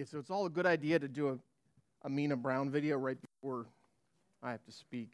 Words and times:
Yeah, 0.00 0.06
so 0.06 0.18
it's 0.18 0.30
all 0.30 0.46
a 0.46 0.50
good 0.50 0.64
idea 0.64 0.98
to 0.98 1.08
do 1.08 1.28
a, 1.28 2.08
Amena 2.08 2.34
Brown 2.34 2.70
video 2.70 2.96
right 2.96 3.18
before 3.20 3.66
I 4.42 4.50
have 4.50 4.64
to 4.64 4.72
speak. 4.72 5.10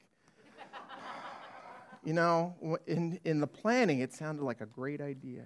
you 2.04 2.12
know, 2.12 2.54
in, 2.86 3.18
in 3.24 3.40
the 3.40 3.48
planning, 3.48 3.98
it 3.98 4.12
sounded 4.12 4.44
like 4.44 4.60
a 4.60 4.66
great 4.66 5.00
idea. 5.00 5.42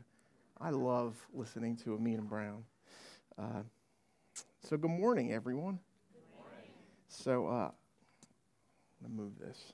I 0.61 0.69
love 0.69 1.17
listening 1.33 1.75
to 1.79 1.95
Amena 1.95 2.21
Brown. 2.21 2.65
Uh, 3.39 3.63
so, 4.63 4.77
good 4.77 4.91
morning, 4.91 5.33
everyone. 5.33 5.79
Good 6.13 6.37
morning. 6.37 6.71
So, 7.09 7.47
uh, 7.47 7.71
I'm 9.01 9.17
going 9.17 9.17
to 9.17 9.23
move 9.23 9.39
this. 9.39 9.73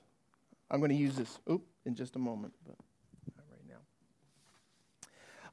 I'm 0.71 0.79
going 0.79 0.91
to 0.91 0.95
use 0.95 1.17
this 1.17 1.39
oop, 1.51 1.67
in 1.85 1.93
just 1.93 2.15
a 2.15 2.19
moment, 2.19 2.53
but 2.65 2.77
not 3.35 3.45
right 3.51 3.67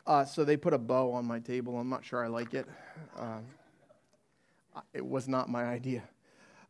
now. 0.07 0.13
Uh, 0.13 0.25
so, 0.25 0.45
they 0.45 0.57
put 0.57 0.73
a 0.73 0.79
bow 0.79 1.11
on 1.11 1.25
my 1.25 1.41
table. 1.41 1.77
I'm 1.77 1.91
not 1.91 2.05
sure 2.05 2.25
I 2.25 2.29
like 2.29 2.55
it. 2.55 2.69
Um, 3.19 3.45
it 4.93 5.05
was 5.05 5.29
not 5.29 5.49
my 5.49 5.65
idea. 5.65 6.03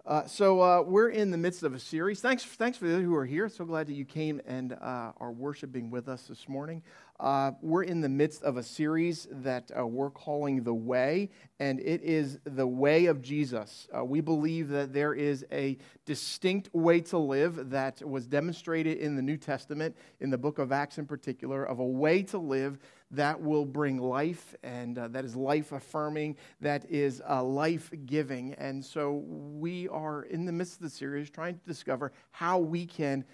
Uh, 0.07 0.27
so 0.27 0.61
uh, 0.61 0.83
we're 0.83 1.09
in 1.09 1.31
the 1.31 1.39
midst 1.39 1.63
of 1.63 1.73
a 1.73 1.79
series. 1.79 2.21
Thanks, 2.21 2.45
thanks 2.45 2.77
for 2.77 2.87
those 2.87 3.03
who 3.03 3.15
are 3.15 3.25
here. 3.25 3.49
So 3.49 3.65
glad 3.65 3.87
that 3.87 3.95
you 3.95 4.05
came 4.05 4.41
and 4.47 4.75
uh, 4.75 5.13
are 5.19 5.33
worshiping 5.33 5.91
with 5.91 6.09
us 6.09 6.27
this 6.27 6.47
morning. 6.47 6.83
Uh, 7.20 7.52
we're 7.62 7.84
in 7.84 8.00
the 8.00 8.09
midst 8.09 8.42
of 8.42 8.56
a 8.56 8.62
series 8.62 9.28
that 9.30 9.70
uh, 9.78 9.86
we're 9.86 10.10
calling 10.10 10.64
The 10.64 10.74
Way, 10.74 11.30
and 11.60 11.78
it 11.78 12.02
is 12.02 12.40
the 12.45 12.66
way 12.66 13.06
of 13.06 13.23
Jesus. 13.23 13.87
Uh, 13.96 14.04
we 14.04 14.20
believe 14.20 14.68
that 14.70 14.92
there 14.92 15.14
is 15.14 15.46
a 15.52 15.78
distinct 16.06 16.74
way 16.74 17.00
to 17.02 17.18
live 17.18 17.70
that 17.70 18.02
was 18.02 18.27
demonstrated 18.27 18.98
in 18.98 19.14
the 19.14 19.23
New 19.23 19.37
Testament, 19.37 19.96
in 20.18 20.28
the 20.28 20.38
book 20.38 20.59
of 20.59 20.73
Acts 20.73 20.98
in 20.98 21.06
particular, 21.06 21.64
of 21.64 21.78
a 21.78 21.84
way 21.84 22.20
to 22.24 22.38
live 22.38 22.78
that 23.12 23.40
will 23.40 23.65
bring 23.65 23.98
life 23.98 24.56
and 24.65 24.98
uh, 24.98 25.06
that 25.06 25.24
is 25.24 25.37
life 25.37 25.70
affirming, 25.70 26.37
that 26.60 26.84
is 26.90 27.23
uh, 27.28 27.45
life 27.45 27.93
giving. 28.06 28.54
And 28.54 28.84
so 28.84 29.23
we 29.28 29.87
are 29.88 30.24
in 30.24 30.46
the 30.46 30.52
midst 30.52 30.74
of 30.74 30.80
the 30.80 30.90
series 30.90 31.30
trying 31.30 31.54
to 31.60 31.65
discover 31.65 32.10
how 32.32 32.59
we 32.59 32.87
can 32.87 33.24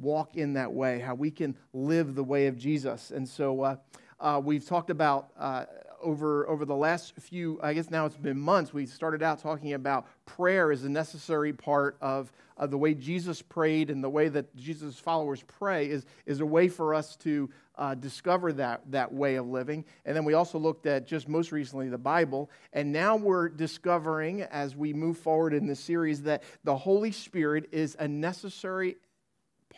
walk 0.00 0.36
in 0.36 0.54
that 0.54 0.72
way, 0.72 0.98
how 0.98 1.14
we 1.14 1.30
can 1.30 1.56
live 1.72 2.14
the 2.14 2.24
way 2.24 2.46
of 2.46 2.56
Jesus. 2.56 3.10
And 3.10 3.28
so 3.28 3.62
uh, 3.62 3.76
uh 4.18 4.40
we've 4.42 4.66
talked 4.66 4.90
about 4.90 5.30
uh, 5.38 5.64
over, 6.02 6.48
over 6.48 6.64
the 6.64 6.74
last 6.74 7.14
few, 7.18 7.58
I 7.62 7.74
guess 7.74 7.90
now 7.90 8.06
it's 8.06 8.16
been 8.16 8.40
months, 8.40 8.72
we 8.72 8.86
started 8.86 9.22
out 9.22 9.40
talking 9.40 9.72
about 9.74 10.06
prayer 10.26 10.72
as 10.72 10.84
a 10.84 10.88
necessary 10.88 11.52
part 11.52 11.96
of, 12.00 12.32
of 12.56 12.70
the 12.70 12.78
way 12.78 12.94
Jesus 12.94 13.42
prayed 13.42 13.90
and 13.90 14.02
the 14.02 14.08
way 14.08 14.28
that 14.28 14.54
Jesus' 14.56 14.98
followers 14.98 15.42
pray 15.46 15.88
is, 15.88 16.04
is 16.26 16.40
a 16.40 16.46
way 16.46 16.68
for 16.68 16.94
us 16.94 17.16
to 17.16 17.50
uh, 17.76 17.94
discover 17.94 18.52
that, 18.52 18.82
that 18.90 19.12
way 19.12 19.36
of 19.36 19.46
living. 19.46 19.84
And 20.04 20.14
then 20.14 20.24
we 20.24 20.34
also 20.34 20.58
looked 20.58 20.86
at 20.86 21.06
just 21.06 21.28
most 21.28 21.52
recently 21.52 21.88
the 21.88 21.98
Bible. 21.98 22.50
And 22.72 22.92
now 22.92 23.16
we're 23.16 23.48
discovering, 23.48 24.42
as 24.42 24.76
we 24.76 24.92
move 24.92 25.18
forward 25.18 25.54
in 25.54 25.66
this 25.66 25.80
series, 25.80 26.22
that 26.22 26.42
the 26.64 26.76
Holy 26.76 27.12
Spirit 27.12 27.68
is 27.72 27.96
a 27.98 28.06
necessary 28.06 28.96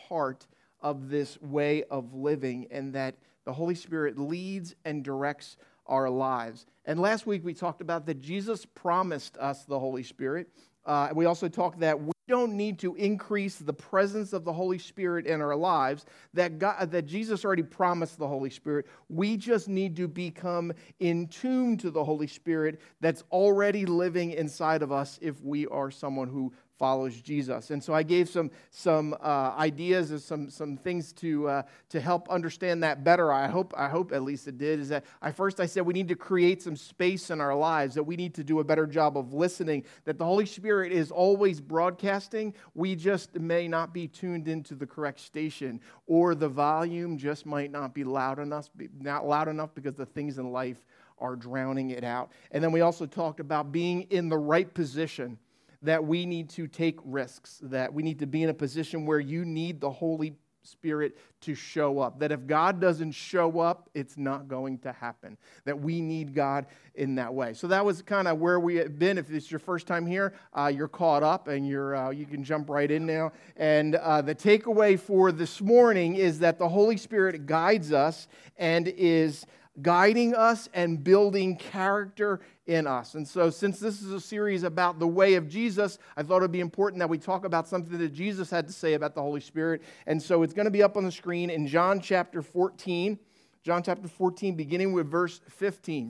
part 0.07 0.47
of 0.81 1.09
this 1.09 1.41
way 1.41 1.83
of 1.83 2.13
living 2.13 2.67
and 2.71 2.93
that 2.93 3.15
the 3.45 3.53
Holy 3.53 3.75
Spirit 3.75 4.17
leads 4.17 4.75
and 4.85 5.03
directs 5.03 5.57
our 5.87 6.09
lives. 6.09 6.65
And 6.85 6.99
last 6.99 7.25
week 7.25 7.43
we 7.43 7.53
talked 7.53 7.81
about 7.81 8.05
that 8.05 8.21
Jesus 8.21 8.65
promised 8.65 9.37
us 9.37 9.65
the 9.65 9.79
Holy 9.79 10.03
Spirit. 10.03 10.49
Uh, 10.85 11.09
we 11.13 11.25
also 11.25 11.47
talked 11.47 11.79
that 11.79 11.99
we 11.99 12.11
don't 12.27 12.53
need 12.53 12.79
to 12.79 12.95
increase 12.95 13.57
the 13.57 13.73
presence 13.73 14.33
of 14.33 14.43
the 14.43 14.53
Holy 14.53 14.79
Spirit 14.79 15.25
in 15.27 15.41
our 15.41 15.55
lives, 15.55 16.05
that, 16.33 16.57
God, 16.57 16.91
that 16.91 17.05
Jesus 17.05 17.43
already 17.43 17.63
promised 17.63 18.17
the 18.17 18.27
Holy 18.27 18.49
Spirit. 18.49 18.87
We 19.09 19.37
just 19.37 19.67
need 19.67 19.95
to 19.97 20.07
become 20.07 20.73
in 20.99 21.27
tune 21.27 21.77
to 21.77 21.91
the 21.91 22.03
Holy 22.03 22.27
Spirit 22.27 22.79
that's 23.01 23.23
already 23.31 23.85
living 23.85 24.31
inside 24.31 24.81
of 24.81 24.91
us 24.91 25.19
if 25.21 25.41
we 25.41 25.67
are 25.67 25.91
someone 25.91 26.29
who 26.29 26.53
follows 26.77 27.21
Jesus. 27.21 27.69
And 27.69 27.83
so 27.83 27.93
I 27.93 28.03
gave 28.03 28.27
some, 28.27 28.51
some 28.71 29.15
uh, 29.21 29.53
ideas 29.57 30.11
and 30.11 30.21
some, 30.21 30.49
some 30.49 30.77
things 30.77 31.13
to, 31.13 31.47
uh, 31.47 31.63
to 31.89 31.99
help 31.99 32.29
understand 32.29 32.83
that 32.83 33.03
better. 33.03 33.31
I 33.31 33.47
hope, 33.47 33.73
I 33.77 33.87
hope 33.87 34.11
at 34.11 34.23
least 34.23 34.47
it 34.47 34.57
did. 34.57 34.79
Is 34.79 34.89
that 34.89 35.05
I 35.21 35.31
first 35.31 35.59
I 35.59 35.65
said 35.65 35.85
we 35.85 35.93
need 35.93 36.07
to 36.09 36.15
create 36.15 36.61
some 36.61 36.75
space 36.75 37.29
in 37.29 37.39
our 37.39 37.55
lives, 37.55 37.95
that 37.95 38.03
we 38.03 38.15
need 38.15 38.33
to 38.35 38.43
do 38.43 38.59
a 38.59 38.63
better 38.63 38.87
job 38.87 39.17
of 39.17 39.33
listening, 39.33 39.85
that 40.05 40.17
the 40.17 40.25
Holy 40.25 40.45
Spirit 40.45 40.91
is 40.91 41.11
always 41.11 41.61
broadcasting. 41.61 42.53
We 42.73 42.95
just 42.95 43.39
may 43.39 43.67
not 43.67 43.93
be 43.93 44.07
tuned 44.07 44.47
into 44.47 44.75
the 44.75 44.87
correct 44.87 45.19
station, 45.19 45.79
or 46.07 46.35
the 46.35 46.49
volume 46.49 47.17
just 47.17 47.45
might 47.45 47.71
not 47.71 47.93
be 47.93 48.03
loud 48.03 48.39
enough, 48.39 48.69
not 48.99 49.27
loud 49.27 49.47
enough 49.47 49.73
because 49.75 49.95
the 49.95 50.05
things 50.05 50.37
in 50.37 50.51
life 50.51 50.83
are 51.19 51.35
drowning 51.35 51.91
it 51.91 52.03
out. 52.03 52.31
And 52.51 52.63
then 52.63 52.71
we 52.71 52.81
also 52.81 53.05
talked 53.05 53.39
about 53.39 53.71
being 53.71 54.03
in 54.09 54.29
the 54.29 54.37
right 54.37 54.71
position 54.73 55.37
that 55.83 56.03
we 56.03 56.25
need 56.25 56.49
to 56.49 56.67
take 56.67 56.99
risks, 57.03 57.59
that 57.63 57.93
we 57.93 58.03
need 58.03 58.19
to 58.19 58.27
be 58.27 58.43
in 58.43 58.49
a 58.49 58.53
position 58.53 59.05
where 59.05 59.19
you 59.19 59.45
need 59.45 59.79
the 59.79 59.91
Holy 59.91 60.35
Spirit 60.63 61.17
to 61.41 61.53
show 61.53 61.99
up. 61.99 62.19
That 62.19 62.31
if 62.31 62.47
God 62.47 62.79
doesn't 62.79 63.11
show 63.11 63.59
up, 63.59 63.89
it's 63.93 64.17
not 64.17 64.47
going 64.47 64.79
to 64.79 64.93
happen. 64.93 65.37
That 65.65 65.79
we 65.79 66.01
need 66.01 66.33
God 66.33 66.67
in 66.95 67.15
that 67.15 67.33
way. 67.33 67.53
So 67.53 67.67
that 67.67 67.83
was 67.83 68.01
kind 68.01 68.27
of 68.27 68.39
where 68.39 68.59
we 68.59 68.75
have 68.77 68.97
been. 68.97 69.17
If 69.17 69.29
it's 69.29 69.51
your 69.51 69.59
first 69.59 69.87
time 69.87 70.05
here, 70.05 70.33
uh, 70.53 70.71
you're 70.73 70.87
caught 70.87 71.21
up 71.21 71.47
and 71.47 71.67
you're, 71.67 71.95
uh, 71.95 72.09
you 72.11 72.25
can 72.25 72.43
jump 72.43 72.69
right 72.69 72.89
in 72.89 73.05
now. 73.05 73.33
And 73.57 73.95
uh, 73.95 74.21
the 74.21 74.35
takeaway 74.35 74.99
for 74.99 75.31
this 75.31 75.61
morning 75.61 76.15
is 76.15 76.39
that 76.39 76.57
the 76.57 76.69
Holy 76.69 76.97
Spirit 76.97 77.45
guides 77.45 77.91
us 77.91 78.27
and 78.57 78.87
is 78.87 79.45
guiding 79.81 80.35
us 80.35 80.69
and 80.73 81.03
building 81.03 81.55
character 81.57 82.39
in 82.65 82.87
us. 82.87 83.15
And 83.15 83.27
so, 83.27 83.49
since 83.49 83.79
this 83.79 84.01
is 84.01 84.11
a 84.11 84.19
series 84.19 84.63
about 84.63 84.99
the 84.99 85.07
way 85.07 85.35
of 85.35 85.49
Jesus, 85.49 85.97
I 86.15 86.23
thought 86.23 86.37
it 86.37 86.41
would 86.41 86.51
be 86.51 86.61
important 86.61 86.99
that 86.99 87.09
we 87.09 87.17
talk 87.17 87.45
about 87.45 87.67
something 87.67 87.97
that 87.97 88.13
Jesus 88.13 88.49
had 88.49 88.67
to 88.67 88.73
say 88.73 88.93
about 88.93 89.15
the 89.15 89.21
Holy 89.21 89.41
Spirit. 89.41 89.81
And 90.07 90.21
so, 90.21 90.43
it's 90.43 90.53
going 90.53 90.65
to 90.65 90.71
be 90.71 90.83
up 90.83 90.95
on 90.95 91.03
the 91.03 91.11
screen 91.11 91.49
in 91.49 91.67
John 91.67 91.99
chapter 91.99 92.41
14. 92.41 93.19
John 93.63 93.81
chapter 93.81 94.07
14, 94.07 94.55
beginning 94.55 94.91
with 94.91 95.09
verse 95.09 95.39
15. 95.49 96.09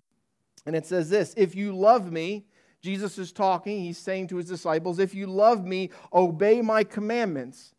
And 0.66 0.76
it 0.76 0.86
says 0.86 1.10
this 1.10 1.34
If 1.38 1.56
you 1.56 1.76
love 1.76 2.12
me, 2.12 2.46
Jesus 2.82 3.18
is 3.18 3.32
talking, 3.32 3.82
he's 3.82 3.98
saying 3.98 4.28
to 4.28 4.38
his 4.38 4.48
disciples, 4.48 5.00
If 5.00 5.16
you 5.16 5.28
love 5.28 5.66
me, 5.66 5.90
obey 6.14 6.62
my 6.62 6.84
commandments. 6.84 7.74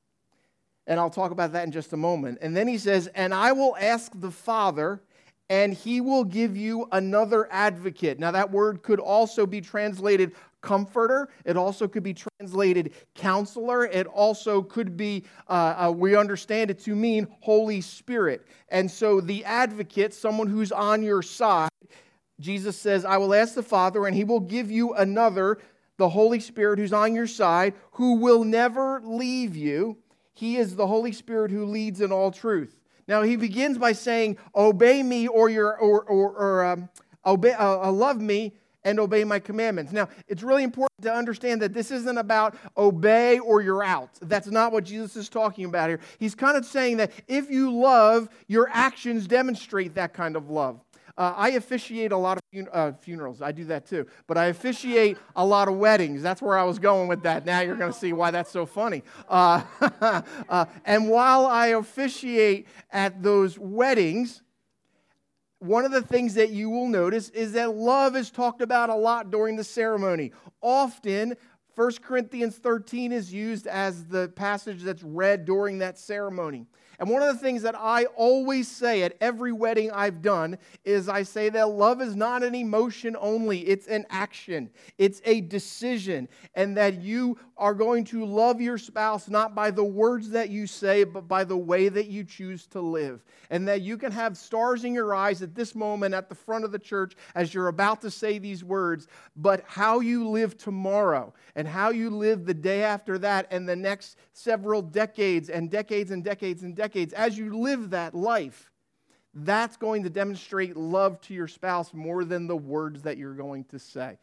And 0.87 1.01
I'll 1.01 1.11
talk 1.11 1.31
about 1.31 1.53
that 1.53 1.65
in 1.65 1.73
just 1.73 1.93
a 1.93 1.97
moment. 1.97 2.39
And 2.43 2.57
then 2.57 2.69
he 2.69 2.79
says, 2.79 3.07
And 3.09 3.33
I 3.33 3.53
will 3.53 3.77
ask 3.79 4.13
the 4.15 4.31
Father 4.31 5.03
and 5.51 5.75
he 5.75 6.01
will 6.01 6.25
give 6.25 6.57
you 6.57 6.89
another 6.93 7.49
advocate. 7.51 8.19
Now, 8.19 8.31
that 8.31 8.51
word 8.51 8.83
could 8.83 9.01
also 9.01 9.47
be 9.47 9.61
translated 9.61 10.33
comforter. 10.63 11.29
It 11.45 11.57
also 11.57 11.87
could 11.87 12.03
be 12.03 12.15
translated 12.15 12.95
counselor. 13.15 13.85
It 13.85 14.07
also 14.07 14.63
could 14.63 14.97
be, 14.97 15.25
uh, 15.49 15.87
uh, 15.87 15.93
we 15.93 16.17
understand 16.17 16.71
it 16.71 16.79
to 16.81 16.97
mean 16.97 17.29
Holy 17.41 17.83
Spirit. 17.83 18.47
And 18.71 18.91
so, 18.91 19.21
the 19.21 19.45
advocate, 19.45 20.15
someone 20.15 20.49
who's 20.49 20.73
on 20.73 21.03
your 21.03 21.23
side, 21.23 21.69
Jesus 22.41 22.79
says, 22.79 23.05
I 23.05 23.19
will 23.19 23.35
ask 23.35 23.55
the 23.55 23.63
Father, 23.63 24.07
and 24.07 24.17
he 24.17 24.25
will 24.25 24.41
give 24.41 24.71
you 24.71 24.95
another, 24.95 25.59
the 25.99 26.09
Holy 26.09 26.41
Spirit 26.41 26.79
who's 26.79 26.93
on 26.93 27.15
your 27.15 27.27
side, 27.27 27.75
who 27.93 28.15
will 28.15 28.43
never 28.43 29.01
leave 29.05 29.55
you. 29.55 29.99
He 30.33 30.57
is 30.57 30.75
the 30.75 30.87
Holy 30.87 31.13
Spirit 31.13 31.53
who 31.53 31.65
leads 31.67 32.01
in 32.01 32.11
all 32.11 32.33
truth. 32.33 32.75
Now 33.07 33.23
he 33.23 33.37
begins 33.37 33.79
by 33.79 33.93
saying, 33.93 34.39
"Obey 34.55 35.03
me, 35.03 35.29
or 35.29 35.49
your 35.49 35.77
or 35.79 36.03
or, 36.03 36.31
or 36.33 36.65
um, 36.65 36.89
obey, 37.25 37.53
uh, 37.53 37.89
uh, 37.89 37.93
love 37.93 38.21
me." 38.21 38.53
And 38.87 39.01
obey 39.01 39.25
my 39.25 39.39
commandments. 39.39 39.93
Now, 39.93 40.11
it's 40.29 40.43
really 40.43 40.63
important 40.63 40.91
to 41.01 41.11
understand 41.11 41.63
that 41.63 41.73
this 41.73 41.91
isn't 41.91 42.19
about 42.19 42.55
obey 42.77 43.39
or 43.39 43.63
you're 43.63 43.83
out. 43.83 44.11
That's 44.21 44.49
not 44.49 44.73
what 44.73 44.85
Jesus 44.85 45.17
is 45.17 45.31
talking 45.31 45.65
about 45.65 45.89
here. 45.89 46.01
He's 46.19 46.35
kind 46.35 46.55
of 46.55 46.67
saying 46.67 46.99
that 46.99 47.11
if 47.27 47.49
you 47.49 47.73
love, 47.73 48.29
your 48.47 48.69
actions 48.71 49.27
demonstrate 49.27 49.95
that 49.95 50.13
kind 50.13 50.37
of 50.37 50.51
love. 50.51 50.81
Uh, 51.17 51.33
I 51.37 51.51
officiate 51.51 52.11
a 52.11 52.17
lot 52.17 52.39
of 52.39 52.43
fun- 52.53 52.69
uh, 52.73 52.93
funerals. 53.01 53.41
I 53.41 53.53
do 53.53 53.65
that 53.67 53.87
too. 53.87 54.07
But 54.27 54.37
I 54.37 54.47
officiate 54.47 55.17
a 55.37 55.45
lot 55.45 55.69
of 55.69 55.77
weddings. 55.77 56.23
That's 56.23 56.43
where 56.43 56.59
I 56.59 56.65
was 56.65 56.79
going 56.79 57.09
with 57.09 57.23
that. 57.23 57.47
Now 57.47 57.61
you're 57.61 57.77
going 57.77 57.93
to 57.93 57.99
see 57.99 58.13
why 58.13 58.33
that's 58.33 58.51
so 58.51 58.67
funny. 58.67 59.03
Uh, 59.29 59.63
uh, 60.49 60.65
and 60.85 61.09
while 61.09 61.47
I 61.47 61.69
officiate 61.69 62.67
at 62.91 63.23
those 63.23 63.59
weddings, 63.59 64.43
one 65.61 65.85
of 65.85 65.93
the 65.93 66.03
things 66.03 66.35
that 66.35 66.51
you 66.51 66.69
will 66.69 66.89
notice 66.89 67.29
is 67.31 67.53
that 67.53 67.75
love 67.75 68.17
is 68.17 68.31
talked 68.31 68.61
about 68.61 68.91
a 68.91 68.95
lot 68.95 69.31
during 69.31 69.57
the 69.57 69.65
ceremony. 69.65 70.33
Often, 70.61 71.37
1 71.77 71.93
Corinthians 72.03 72.57
13 72.57 73.13
is 73.13 73.33
used 73.33 73.67
as 73.67 74.05
the 74.05 74.29
passage 74.29 74.83
that's 74.83 75.03
read 75.03 75.45
during 75.45 75.79
that 75.79 75.99
ceremony. 75.99 76.67
And 76.99 77.09
one 77.09 77.23
of 77.23 77.35
the 77.35 77.43
things 77.43 77.63
that 77.63 77.75
I 77.77 78.05
always 78.17 78.69
say 78.69 79.03
at 79.03 79.17
every 79.21 79.53
wedding 79.53 79.91
I've 79.91 80.23
done 80.23 80.59
is 80.85 81.09
I 81.09 81.23
say 81.23 81.49
that 81.51 81.69
love 81.69 82.01
is 82.01 82.15
not 82.17 82.43
an 82.43 82.55
emotion 82.55 83.17
only, 83.19 83.61
it's 83.61 83.87
an 83.87 84.07
action, 84.11 84.71
it's 84.99 85.21
a 85.25 85.41
decision, 85.41 86.29
and 86.55 86.77
that 86.77 87.01
you 87.01 87.39
are 87.57 87.75
going 87.75 88.05
to 88.05 88.25
love 88.25 88.61
your 88.61 88.79
spouse 88.79 89.29
not 89.29 89.55
by 89.55 89.71
the 89.71 89.85
words 89.85 90.31
that 90.31 90.51
you 90.51 90.67
say, 90.67 91.05
but 91.05 91.29
by 91.29 91.45
the 91.45 91.57
way 91.57 91.89
that 91.89 92.07
you 92.07 92.25
choose 92.25 92.67
to 92.67 92.81
live. 92.81 93.25
And 93.51 93.69
that 93.69 93.83
you 93.83 93.97
can 93.97 94.11
have 94.11 94.37
stars 94.37 94.85
in 94.85 94.95
your 94.95 95.15
eyes 95.15 95.43
at 95.43 95.55
this 95.55 95.75
moment 95.75 96.15
at 96.15 96.29
the 96.29 96.35
front 96.35 96.65
of 96.65 96.73
the 96.73 96.79
church 96.79 97.15
as 97.35 97.55
you're 97.55 97.69
about 97.69 98.01
to 98.03 98.11
say 98.11 98.39
these 98.39 98.65
words, 98.65 99.07
but 99.37 99.65
how 99.67 100.01
you 100.01 100.29
live 100.29 100.57
tomorrow 100.57 101.33
and 101.55 101.69
how 101.69 101.91
you 101.91 102.11
live 102.11 102.45
the 102.45 102.55
day 102.55 102.83
after 102.83 103.19
that 103.19 103.47
and 103.51 103.69
the 103.69 103.77
next 103.77 104.17
several 104.33 104.83
decades 104.83 105.49
and 105.49 105.71
decades 105.71 106.11
and 106.11 106.25
decades 106.25 106.63
and 106.63 106.75
decades, 106.75 106.84
as 107.15 107.37
you 107.39 107.59
live 107.59 107.91
that 107.91 108.15
life, 108.15 108.71
that's 109.35 109.77
going 109.77 110.05
to 110.05 110.11
demonstrate 110.11 110.77
love 110.77 111.21
to 111.23 111.35
your 111.35 111.49
spouse 111.49 111.93
more 111.93 112.25
than 112.25 112.47
the 112.47 112.57
words 112.57 113.03
that 113.03 113.17
you're 113.17 113.35
going 113.35 113.65
to 113.65 113.79
say. 113.79 114.19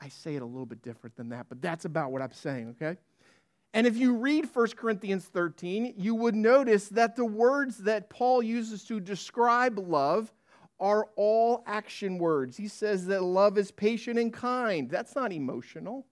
I 0.00 0.08
say 0.08 0.34
it 0.36 0.42
a 0.42 0.46
little 0.46 0.66
bit 0.66 0.82
different 0.82 1.16
than 1.16 1.28
that, 1.30 1.46
but 1.48 1.60
that's 1.60 1.84
about 1.84 2.12
what 2.12 2.22
I'm 2.22 2.32
saying, 2.32 2.70
okay? 2.70 2.98
And 3.74 3.86
if 3.86 3.96
you 3.96 4.14
read 4.16 4.48
1 4.52 4.66
Corinthians 4.76 5.24
13, 5.24 5.94
you 5.96 6.14
would 6.14 6.34
notice 6.34 6.88
that 6.90 7.16
the 7.16 7.24
words 7.24 7.78
that 7.78 8.08
Paul 8.08 8.42
uses 8.42 8.84
to 8.84 9.00
describe 9.00 9.78
love 9.78 10.32
are 10.80 11.08
all 11.16 11.62
action 11.66 12.18
words. 12.18 12.56
He 12.56 12.68
says 12.68 13.06
that 13.06 13.22
love 13.22 13.58
is 13.58 13.70
patient 13.70 14.18
and 14.18 14.32
kind. 14.32 14.88
That's 14.88 15.14
not 15.14 15.32
emotional. 15.32 16.06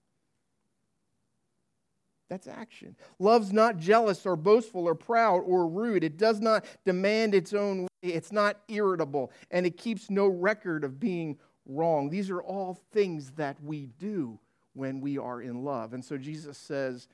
That's 2.29 2.47
action. 2.47 2.95
Love's 3.19 3.53
not 3.53 3.77
jealous 3.77 4.25
or 4.25 4.35
boastful 4.35 4.87
or 4.87 4.95
proud 4.95 5.39
or 5.45 5.67
rude. 5.67 6.03
It 6.03 6.17
does 6.17 6.39
not 6.39 6.65
demand 6.85 7.35
its 7.35 7.53
own 7.53 7.83
way. 7.83 7.87
It's 8.01 8.31
not 8.31 8.57
irritable. 8.67 9.31
And 9.51 9.65
it 9.65 9.77
keeps 9.77 10.09
no 10.09 10.27
record 10.27 10.83
of 10.83 10.99
being 10.99 11.37
wrong. 11.65 12.09
These 12.09 12.29
are 12.29 12.41
all 12.41 12.79
things 12.91 13.31
that 13.31 13.61
we 13.63 13.87
do 13.99 14.39
when 14.73 15.01
we 15.01 15.17
are 15.17 15.41
in 15.41 15.63
love. 15.63 15.93
And 15.93 16.03
so 16.03 16.17
Jesus 16.17 16.57
says, 16.57 17.07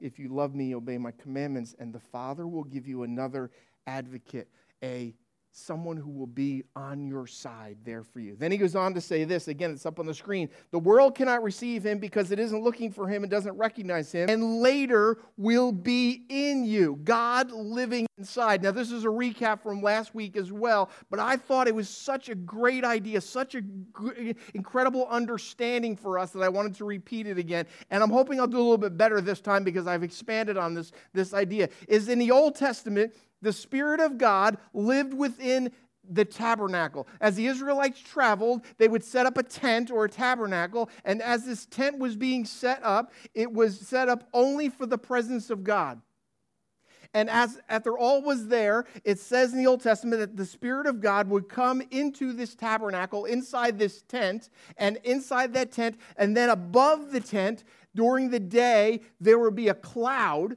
If 0.00 0.18
you 0.18 0.28
love 0.28 0.54
me, 0.54 0.74
obey 0.74 0.98
my 0.98 1.12
commandments, 1.12 1.74
and 1.78 1.92
the 1.92 2.00
Father 2.00 2.46
will 2.46 2.64
give 2.64 2.86
you 2.86 3.02
another 3.02 3.50
advocate, 3.86 4.48
a 4.82 5.14
someone 5.52 5.98
who 5.98 6.10
will 6.10 6.26
be 6.26 6.64
on 6.74 7.06
your 7.06 7.26
side 7.26 7.76
there 7.84 8.02
for 8.02 8.20
you. 8.20 8.34
Then 8.38 8.50
he 8.50 8.56
goes 8.56 8.74
on 8.74 8.94
to 8.94 9.00
say 9.00 9.24
this 9.24 9.48
again, 9.48 9.70
it's 9.70 9.84
up 9.84 10.00
on 10.00 10.06
the 10.06 10.14
screen. 10.14 10.48
The 10.70 10.78
world 10.78 11.14
cannot 11.14 11.42
receive 11.42 11.84
him 11.84 11.98
because 11.98 12.32
it 12.32 12.38
isn't 12.38 12.62
looking 12.64 12.90
for 12.90 13.06
him 13.06 13.22
and 13.22 13.30
doesn't 13.30 13.56
recognize 13.56 14.10
him, 14.10 14.30
and 14.30 14.60
later 14.60 15.18
will 15.36 15.70
be 15.70 16.24
in 16.30 16.64
you. 16.64 16.98
God 17.04 17.52
living 17.52 18.06
inside. 18.16 18.62
Now, 18.62 18.70
this 18.70 18.90
is 18.90 19.04
a 19.04 19.08
recap 19.08 19.60
from 19.62 19.82
last 19.82 20.14
week 20.14 20.36
as 20.36 20.50
well, 20.50 20.90
but 21.10 21.20
I 21.20 21.36
thought 21.36 21.68
it 21.68 21.74
was 21.74 21.88
such 21.88 22.30
a 22.30 22.34
great 22.34 22.84
idea, 22.84 23.20
such 23.20 23.54
an 23.54 23.86
incredible 24.54 25.06
understanding 25.08 25.96
for 25.96 26.18
us 26.18 26.30
that 26.30 26.42
I 26.42 26.48
wanted 26.48 26.74
to 26.76 26.84
repeat 26.84 27.26
it 27.26 27.36
again. 27.36 27.66
And 27.90 28.02
I'm 28.02 28.10
hoping 28.10 28.40
I'll 28.40 28.46
do 28.46 28.56
a 28.56 28.62
little 28.62 28.78
bit 28.78 28.96
better 28.96 29.20
this 29.20 29.40
time 29.40 29.64
because 29.64 29.86
I've 29.86 30.02
expanded 30.02 30.56
on 30.56 30.74
this, 30.74 30.92
this 31.12 31.34
idea. 31.34 31.68
Is 31.88 32.08
in 32.08 32.18
the 32.18 32.30
Old 32.30 32.54
Testament, 32.54 33.12
the 33.42 33.52
Spirit 33.52 34.00
of 34.00 34.16
God 34.16 34.56
lived 34.72 35.12
within 35.12 35.72
the 36.08 36.24
tabernacle. 36.24 37.06
As 37.20 37.36
the 37.36 37.46
Israelites 37.46 38.00
traveled, 38.00 38.64
they 38.78 38.88
would 38.88 39.04
set 39.04 39.26
up 39.26 39.38
a 39.38 39.42
tent 39.42 39.90
or 39.90 40.04
a 40.04 40.08
tabernacle, 40.08 40.90
and 41.04 41.22
as 41.22 41.44
this 41.44 41.66
tent 41.66 41.98
was 41.98 42.16
being 42.16 42.44
set 42.44 42.80
up, 42.82 43.12
it 43.34 43.52
was 43.52 43.78
set 43.80 44.08
up 44.08 44.28
only 44.32 44.68
for 44.68 44.86
the 44.86 44.98
presence 44.98 45.50
of 45.50 45.62
God. 45.62 46.00
And 47.14 47.28
as 47.28 47.60
after 47.68 47.98
all 47.98 48.22
was 48.22 48.48
there, 48.48 48.86
it 49.04 49.18
says 49.18 49.52
in 49.52 49.58
the 49.58 49.66
Old 49.66 49.82
Testament 49.82 50.20
that 50.20 50.36
the 50.36 50.46
Spirit 50.46 50.86
of 50.86 51.00
God 51.00 51.28
would 51.28 51.48
come 51.48 51.82
into 51.90 52.32
this 52.32 52.54
tabernacle, 52.54 53.26
inside 53.26 53.78
this 53.78 54.02
tent, 54.02 54.48
and 54.78 54.98
inside 55.04 55.52
that 55.52 55.72
tent, 55.72 55.98
and 56.16 56.36
then 56.36 56.48
above 56.48 57.12
the 57.12 57.20
tent, 57.20 57.64
during 57.94 58.30
the 58.30 58.40
day, 58.40 59.02
there 59.20 59.38
would 59.38 59.54
be 59.54 59.68
a 59.68 59.74
cloud 59.74 60.56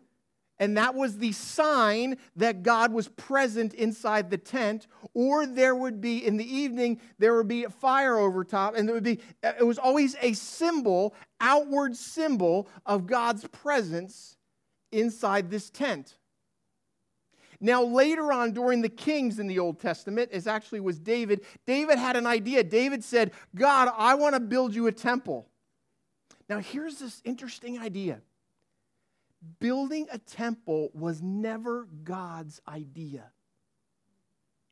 and 0.59 0.77
that 0.77 0.95
was 0.95 1.17
the 1.17 1.31
sign 1.33 2.17
that 2.35 2.63
God 2.63 2.93
was 2.93 3.07
present 3.09 3.73
inside 3.73 4.29
the 4.29 4.37
tent. 4.37 4.87
Or 5.13 5.45
there 5.45 5.75
would 5.75 5.99
be, 5.99 6.25
in 6.25 6.37
the 6.37 6.55
evening, 6.55 6.99
there 7.19 7.35
would 7.35 7.47
be 7.47 7.65
a 7.65 7.69
fire 7.69 8.17
over 8.17 8.43
top, 8.43 8.75
and 8.75 8.87
there 8.87 8.93
would 8.93 9.03
be, 9.03 9.19
uh, 9.43 9.53
it 9.59 9.63
was 9.63 9.77
always 9.77 10.15
a 10.21 10.33
symbol, 10.33 11.13
outward 11.41 11.95
symbol 11.95 12.69
of 12.85 13.05
God's 13.05 13.45
presence 13.47 14.37
inside 14.91 15.49
this 15.49 15.69
tent. 15.69 16.15
Now, 17.59 17.83
later 17.83 18.31
on 18.31 18.51
during 18.51 18.81
the 18.81 18.89
kings 18.89 19.39
in 19.39 19.47
the 19.47 19.59
Old 19.59 19.79
Testament, 19.79 20.31
as 20.31 20.45
actually 20.47 20.81
was 20.81 20.99
David, 20.99 21.45
David 21.65 21.97
had 21.97 22.15
an 22.15 22.27
idea. 22.27 22.63
David 22.63 23.03
said, 23.03 23.31
God, 23.55 23.91
I 23.97 24.15
want 24.15 24.35
to 24.35 24.39
build 24.39 24.75
you 24.75 24.87
a 24.87 24.91
temple. 24.91 25.47
Now, 26.47 26.59
here's 26.59 26.99
this 26.99 27.21
interesting 27.25 27.79
idea 27.79 28.21
building 29.59 30.07
a 30.11 30.17
temple 30.17 30.89
was 30.93 31.21
never 31.21 31.87
God's 32.03 32.61
idea, 32.67 33.31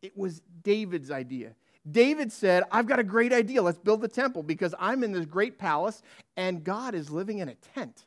it 0.01 0.17
was 0.17 0.41
David's 0.63 1.11
idea. 1.11 1.55
David 1.89 2.31
said, 2.31 2.63
I've 2.71 2.87
got 2.87 2.99
a 2.99 3.03
great 3.03 3.33
idea. 3.33 3.61
Let's 3.61 3.77
build 3.77 4.01
the 4.01 4.07
temple 4.07 4.41
because 4.41 4.73
I'm 4.79 5.03
in 5.03 5.11
this 5.11 5.25
great 5.25 5.57
palace 5.57 6.01
and 6.37 6.63
God 6.63 6.95
is 6.95 7.09
living 7.09 7.39
in 7.39 7.49
a 7.49 7.55
tent. 7.55 8.05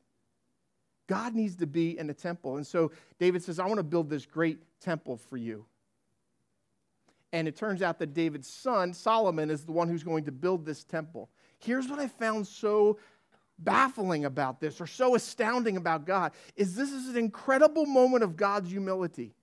God 1.09 1.35
needs 1.35 1.57
to 1.57 1.67
be 1.67 1.99
in 1.99 2.09
a 2.09 2.15
temple. 2.15 2.57
And 2.57 2.67
so 2.67 2.91
David 3.19 3.43
says, 3.43 3.59
I 3.59 3.67
want 3.67 3.79
to 3.79 3.85
build 3.85 4.09
this 4.09 4.25
great 4.25 4.59
temple 4.81 5.19
for 5.19 5.37
you. 5.37 5.67
And 7.33 7.47
it 7.47 7.57
turns 7.57 7.83
out 7.83 7.99
that 7.99 8.15
David's 8.15 8.49
son, 8.49 8.95
Solomon, 8.95 9.51
is 9.51 9.65
the 9.65 9.73
one 9.73 9.89
who's 9.89 10.03
going 10.03 10.25
to 10.25 10.33
build 10.33 10.65
this 10.65 10.85
temple. 10.85 11.29
Here's 11.59 11.89
what 11.89 11.99
I 11.99 12.09
found 12.09 12.47
so 12.47 12.99
baffling 13.59 14.25
about 14.25 14.61
this 14.61 14.81
or 14.81 14.87
so 14.87 15.15
astounding 15.15 15.77
about 15.77 16.05
God 16.05 16.33
is 16.57 16.75
this 16.75 16.93
is 16.93 17.09
an 17.09 17.17
incredible 17.17 17.87
moment 17.87 18.23
of 18.23 18.37
God's 18.37 18.71
humility. 18.71 19.35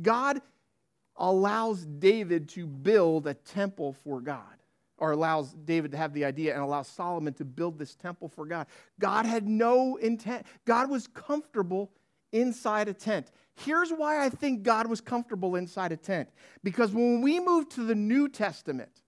God 0.00 0.40
allows 1.16 1.84
David 1.84 2.48
to 2.50 2.66
build 2.66 3.26
a 3.26 3.34
temple 3.34 3.92
for 3.92 4.20
God, 4.20 4.42
or 4.96 5.12
allows 5.12 5.52
David 5.52 5.90
to 5.90 5.96
have 5.96 6.14
the 6.14 6.24
idea 6.24 6.54
and 6.54 6.62
allows 6.62 6.88
Solomon 6.88 7.34
to 7.34 7.44
build 7.44 7.78
this 7.78 7.94
temple 7.94 8.28
for 8.28 8.46
God. 8.46 8.66
God 8.98 9.26
had 9.26 9.46
no 9.46 9.96
intent, 9.96 10.46
God 10.64 10.88
was 10.90 11.06
comfortable 11.06 11.92
inside 12.32 12.88
a 12.88 12.94
tent. 12.94 13.30
Here's 13.54 13.90
why 13.90 14.24
I 14.24 14.30
think 14.30 14.62
God 14.62 14.86
was 14.86 15.02
comfortable 15.02 15.56
inside 15.56 15.92
a 15.92 15.96
tent. 15.96 16.30
Because 16.64 16.92
when 16.92 17.20
we 17.20 17.38
move 17.38 17.68
to 17.70 17.84
the 17.84 17.94
New 17.94 18.28
Testament, 18.28 19.01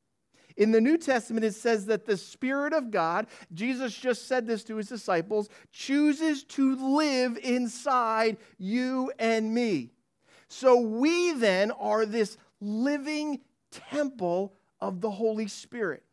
in 0.56 0.70
the 0.70 0.80
New 0.80 0.96
Testament, 0.96 1.44
it 1.44 1.54
says 1.54 1.86
that 1.86 2.06
the 2.06 2.16
Spirit 2.16 2.72
of 2.72 2.90
God, 2.90 3.26
Jesus 3.52 3.96
just 3.96 4.28
said 4.28 4.46
this 4.46 4.62
to 4.64 4.76
his 4.76 4.88
disciples, 4.88 5.48
chooses 5.72 6.44
to 6.44 6.96
live 6.96 7.38
inside 7.42 8.36
you 8.58 9.12
and 9.18 9.52
me. 9.52 9.90
So 10.48 10.80
we 10.80 11.32
then 11.32 11.72
are 11.72 12.06
this 12.06 12.36
living 12.60 13.40
temple 13.90 14.54
of 14.80 15.00
the 15.00 15.10
Holy 15.10 15.48
Spirit. 15.48 16.04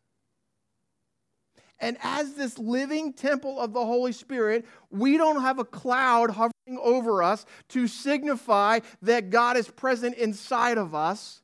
And 1.78 1.96
as 2.02 2.34
this 2.34 2.58
living 2.58 3.12
temple 3.12 3.60
of 3.60 3.72
the 3.72 3.84
Holy 3.84 4.12
Spirit, 4.12 4.64
we 4.90 5.16
don't 5.16 5.42
have 5.42 5.58
a 5.58 5.64
cloud 5.64 6.30
hovering 6.30 6.78
over 6.80 7.22
us 7.22 7.44
to 7.70 7.88
signify 7.88 8.80
that 9.02 9.30
God 9.30 9.56
is 9.56 9.68
present 9.68 10.16
inside 10.16 10.78
of 10.78 10.94
us. 10.94 11.42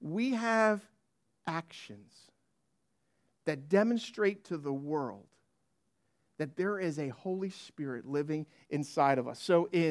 We 0.00 0.30
have 0.32 0.82
actions 1.46 2.12
that 3.44 3.68
demonstrate 3.68 4.44
to 4.44 4.56
the 4.56 4.72
world 4.72 5.26
that 6.38 6.56
there 6.56 6.78
is 6.78 6.98
a 6.98 7.08
Holy 7.08 7.50
Spirit 7.50 8.06
living 8.06 8.46
inside 8.70 9.18
of 9.18 9.28
us. 9.28 9.40
So 9.40 9.68
in 9.72 9.90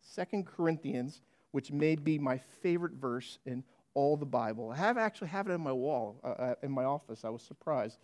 Second 0.00 0.46
Corinthians, 0.46 1.22
which 1.52 1.70
may 1.70 1.96
be 1.96 2.18
my 2.18 2.38
favorite 2.38 2.92
verse 2.92 3.38
in 3.46 3.64
all 3.94 4.16
the 4.16 4.26
Bible, 4.26 4.70
I 4.70 4.76
have 4.76 4.98
actually 4.98 5.28
have 5.28 5.48
it 5.48 5.52
on 5.52 5.60
my 5.60 5.72
wall 5.72 6.20
uh, 6.24 6.28
uh 6.28 6.54
in 6.62 6.70
my 6.70 6.84
office. 6.84 7.24
I 7.24 7.30
was 7.30 7.42
surprised. 7.42 7.98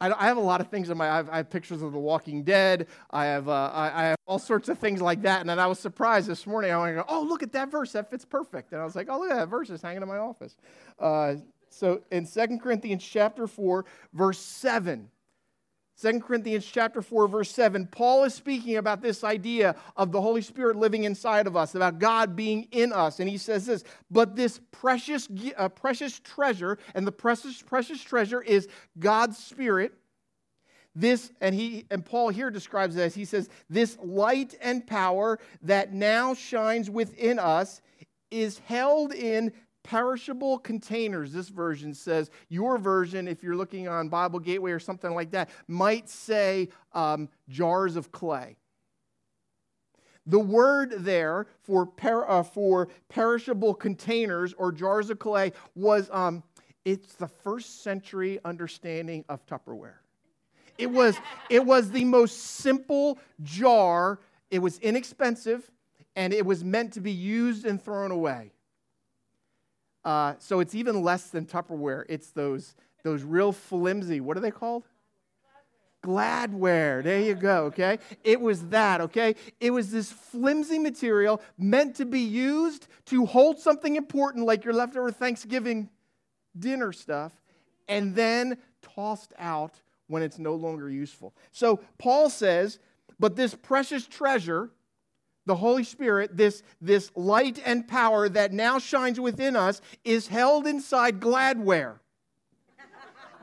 I, 0.00 0.12
I 0.12 0.26
have 0.26 0.36
a 0.36 0.40
lot 0.40 0.60
of 0.60 0.68
things 0.68 0.90
in 0.90 0.98
my. 0.98 1.08
I 1.10 1.16
have, 1.16 1.28
I 1.28 1.36
have, 1.38 1.50
pictures 1.50 1.82
of 1.82 1.92
The 1.92 1.98
Walking 1.98 2.42
Dead. 2.42 2.86
I 3.10 3.26
have, 3.26 3.48
uh, 3.48 3.70
I, 3.72 3.86
I, 3.86 4.04
have 4.08 4.18
all 4.26 4.38
sorts 4.38 4.68
of 4.68 4.78
things 4.78 5.00
like 5.00 5.22
that. 5.22 5.40
And 5.40 5.48
then 5.48 5.58
I 5.58 5.66
was 5.66 5.78
surprised 5.78 6.28
this 6.28 6.46
morning. 6.46 6.70
I 6.70 6.78
went, 6.78 6.96
go, 6.96 7.04
"Oh, 7.08 7.22
look 7.22 7.42
at 7.42 7.52
that 7.52 7.70
verse. 7.70 7.92
That 7.92 8.10
fits 8.10 8.24
perfect." 8.24 8.72
And 8.72 8.80
I 8.80 8.84
was 8.84 8.94
like, 8.94 9.08
"Oh, 9.10 9.18
look 9.18 9.30
at 9.30 9.36
that 9.36 9.48
verse. 9.48 9.70
It's 9.70 9.82
hanging 9.82 10.02
in 10.02 10.08
my 10.08 10.18
office." 10.18 10.56
Uh, 10.98 11.36
so 11.70 12.02
in 12.10 12.26
Second 12.26 12.60
Corinthians 12.60 13.04
chapter 13.04 13.46
four, 13.46 13.84
verse 14.12 14.38
seven. 14.38 15.10
2 16.00 16.20
Corinthians 16.20 16.64
chapter 16.64 17.02
4 17.02 17.26
verse 17.26 17.50
7 17.50 17.86
Paul 17.86 18.24
is 18.24 18.34
speaking 18.34 18.76
about 18.76 19.02
this 19.02 19.24
idea 19.24 19.74
of 19.96 20.12
the 20.12 20.20
Holy 20.20 20.42
Spirit 20.42 20.76
living 20.76 21.04
inside 21.04 21.46
of 21.46 21.56
us 21.56 21.74
about 21.74 21.98
God 21.98 22.36
being 22.36 22.68
in 22.70 22.92
us. 22.92 23.20
And 23.20 23.28
he 23.28 23.38
says 23.38 23.66
this 23.66 23.84
but 24.10 24.36
this 24.36 24.60
precious 24.70 25.28
uh, 25.56 25.68
precious 25.68 26.20
treasure 26.20 26.78
and 26.94 27.06
the 27.06 27.12
precious 27.12 27.62
precious 27.62 28.02
treasure 28.02 28.42
is 28.42 28.68
God's 28.98 29.38
spirit. 29.38 29.92
This, 30.94 31.30
and 31.40 31.54
he 31.54 31.86
and 31.90 32.04
Paul 32.04 32.30
here 32.30 32.50
describes 32.50 32.96
it 32.96 33.02
as 33.02 33.14
he 33.14 33.24
says, 33.24 33.48
this 33.70 33.96
light 34.02 34.56
and 34.60 34.84
power 34.84 35.38
that 35.62 35.92
now 35.92 36.34
shines 36.34 36.90
within 36.90 37.38
us 37.38 37.80
is 38.30 38.58
held 38.60 39.14
in 39.14 39.52
perishable 39.88 40.58
containers. 40.58 41.32
This 41.32 41.48
version 41.48 41.94
says, 41.94 42.30
your 42.50 42.76
version, 42.76 43.26
if 43.26 43.42
you're 43.42 43.56
looking 43.56 43.88
on 43.88 44.10
Bible 44.10 44.38
Gateway 44.38 44.70
or 44.70 44.78
something 44.78 45.14
like 45.14 45.30
that, 45.30 45.48
might 45.66 46.10
say 46.10 46.68
um, 46.92 47.28
jars 47.48 47.96
of 47.96 48.12
clay. 48.12 48.56
The 50.26 50.38
word 50.38 50.92
there 50.98 51.46
for, 51.62 51.86
per, 51.86 52.28
uh, 52.28 52.42
for 52.42 52.88
perishable 53.08 53.72
containers 53.72 54.52
or 54.52 54.72
jars 54.72 55.08
of 55.08 55.18
clay 55.18 55.52
was, 55.74 56.10
um, 56.12 56.42
it's 56.84 57.14
the 57.14 57.28
first 57.28 57.82
century 57.82 58.38
understanding 58.44 59.24
of 59.30 59.46
Tupperware. 59.46 60.00
It 60.76 60.90
was, 60.90 61.16
it 61.48 61.64
was 61.64 61.90
the 61.90 62.04
most 62.04 62.38
simple 62.38 63.18
jar. 63.42 64.20
It 64.50 64.58
was 64.58 64.78
inexpensive, 64.80 65.70
and 66.14 66.34
it 66.34 66.44
was 66.44 66.62
meant 66.62 66.92
to 66.92 67.00
be 67.00 67.12
used 67.12 67.64
and 67.64 67.82
thrown 67.82 68.10
away. 68.10 68.52
Uh, 70.08 70.34
so 70.38 70.60
it's 70.60 70.74
even 70.74 71.02
less 71.02 71.28
than 71.28 71.44
Tupperware. 71.44 72.06
It's 72.08 72.30
those, 72.30 72.74
those 73.04 73.22
real 73.22 73.52
flimsy, 73.52 74.22
what 74.22 74.38
are 74.38 74.40
they 74.40 74.50
called? 74.50 74.84
Gladware. 76.02 77.04
There 77.04 77.20
you 77.20 77.34
go, 77.34 77.64
okay? 77.66 77.98
It 78.24 78.40
was 78.40 78.68
that, 78.68 79.02
okay? 79.02 79.34
It 79.60 79.70
was 79.70 79.90
this 79.90 80.10
flimsy 80.10 80.78
material 80.78 81.42
meant 81.58 81.96
to 81.96 82.06
be 82.06 82.20
used 82.20 82.88
to 83.06 83.26
hold 83.26 83.58
something 83.58 83.96
important 83.96 84.46
like 84.46 84.64
your 84.64 84.72
leftover 84.72 85.10
Thanksgiving 85.10 85.90
dinner 86.58 86.90
stuff 86.90 87.34
and 87.86 88.14
then 88.14 88.56
tossed 88.80 89.34
out 89.38 89.74
when 90.06 90.22
it's 90.22 90.38
no 90.38 90.54
longer 90.54 90.88
useful. 90.88 91.34
So 91.52 91.80
Paul 91.98 92.30
says, 92.30 92.78
but 93.20 93.36
this 93.36 93.54
precious 93.54 94.06
treasure, 94.06 94.70
the 95.48 95.56
Holy 95.56 95.82
Spirit, 95.82 96.36
this, 96.36 96.62
this 96.80 97.10
light 97.16 97.60
and 97.64 97.88
power 97.88 98.28
that 98.28 98.52
now 98.52 98.78
shines 98.78 99.18
within 99.18 99.56
us, 99.56 99.80
is 100.04 100.28
held 100.28 100.66
inside 100.66 101.20
gladware. 101.20 101.98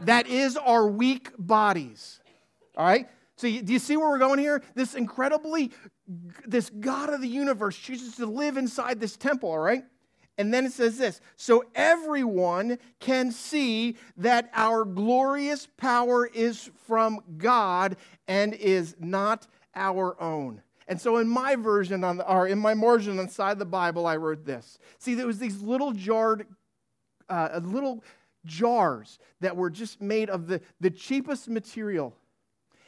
that 0.02 0.28
is 0.28 0.56
our 0.56 0.88
weak 0.88 1.32
bodies. 1.38 2.22
All 2.78 2.86
right? 2.86 3.10
So, 3.38 3.50
do 3.50 3.74
you 3.74 3.80
see 3.80 3.98
where 3.98 4.08
we're 4.08 4.20
going 4.20 4.40
here? 4.40 4.62
This 4.76 4.94
incredibly, 4.94 5.72
this 6.46 6.70
God 6.70 7.10
of 7.10 7.22
the 7.22 7.28
universe 7.28 7.76
chooses 7.76 8.16
to 8.18 8.28
live 8.28 8.56
inside 8.56 9.00
this 9.00 9.18
temple, 9.18 9.50
all 9.50 9.60
right? 9.60 9.84
And 10.38 10.54
then 10.54 10.66
it 10.66 10.74
says 10.74 10.98
this 10.98 11.22
so 11.36 11.64
everyone 11.74 12.78
can 13.00 13.32
see 13.32 13.98
that 14.18 14.52
our 14.54 14.86
glorious 14.86 15.68
power 15.78 16.28
is 16.28 16.70
from 16.86 17.20
God 17.38 17.98
and 18.28 18.54
is 18.54 18.96
not 19.00 19.48
our 19.76 20.22
own. 20.22 20.62
And 20.88 21.02
so 21.02 21.18
in 21.18 21.28
my 21.28 21.56
version 21.56 22.04
on 22.04 22.18
the, 22.18 22.32
or 22.32 22.48
in 22.48 22.60
my 22.60 22.74
margin 22.74 23.18
inside 23.20 23.58
the 23.58 23.66
Bible, 23.66 24.06
I 24.06 24.18
wrote 24.18 24.46
this. 24.46 24.78
See, 25.00 25.16
there 25.16 25.26
was 25.28 25.40
these 25.40 25.62
little 25.62 25.92
jarred, 25.92 26.46
uh, 27.28 27.60
little 27.64 28.04
jars 28.46 29.18
that 29.42 29.58
were 29.58 29.70
just 29.70 30.02
made 30.02 30.30
of 30.30 30.48
the, 30.48 30.62
the 30.80 30.92
cheapest 30.92 31.48
material. 31.50 32.16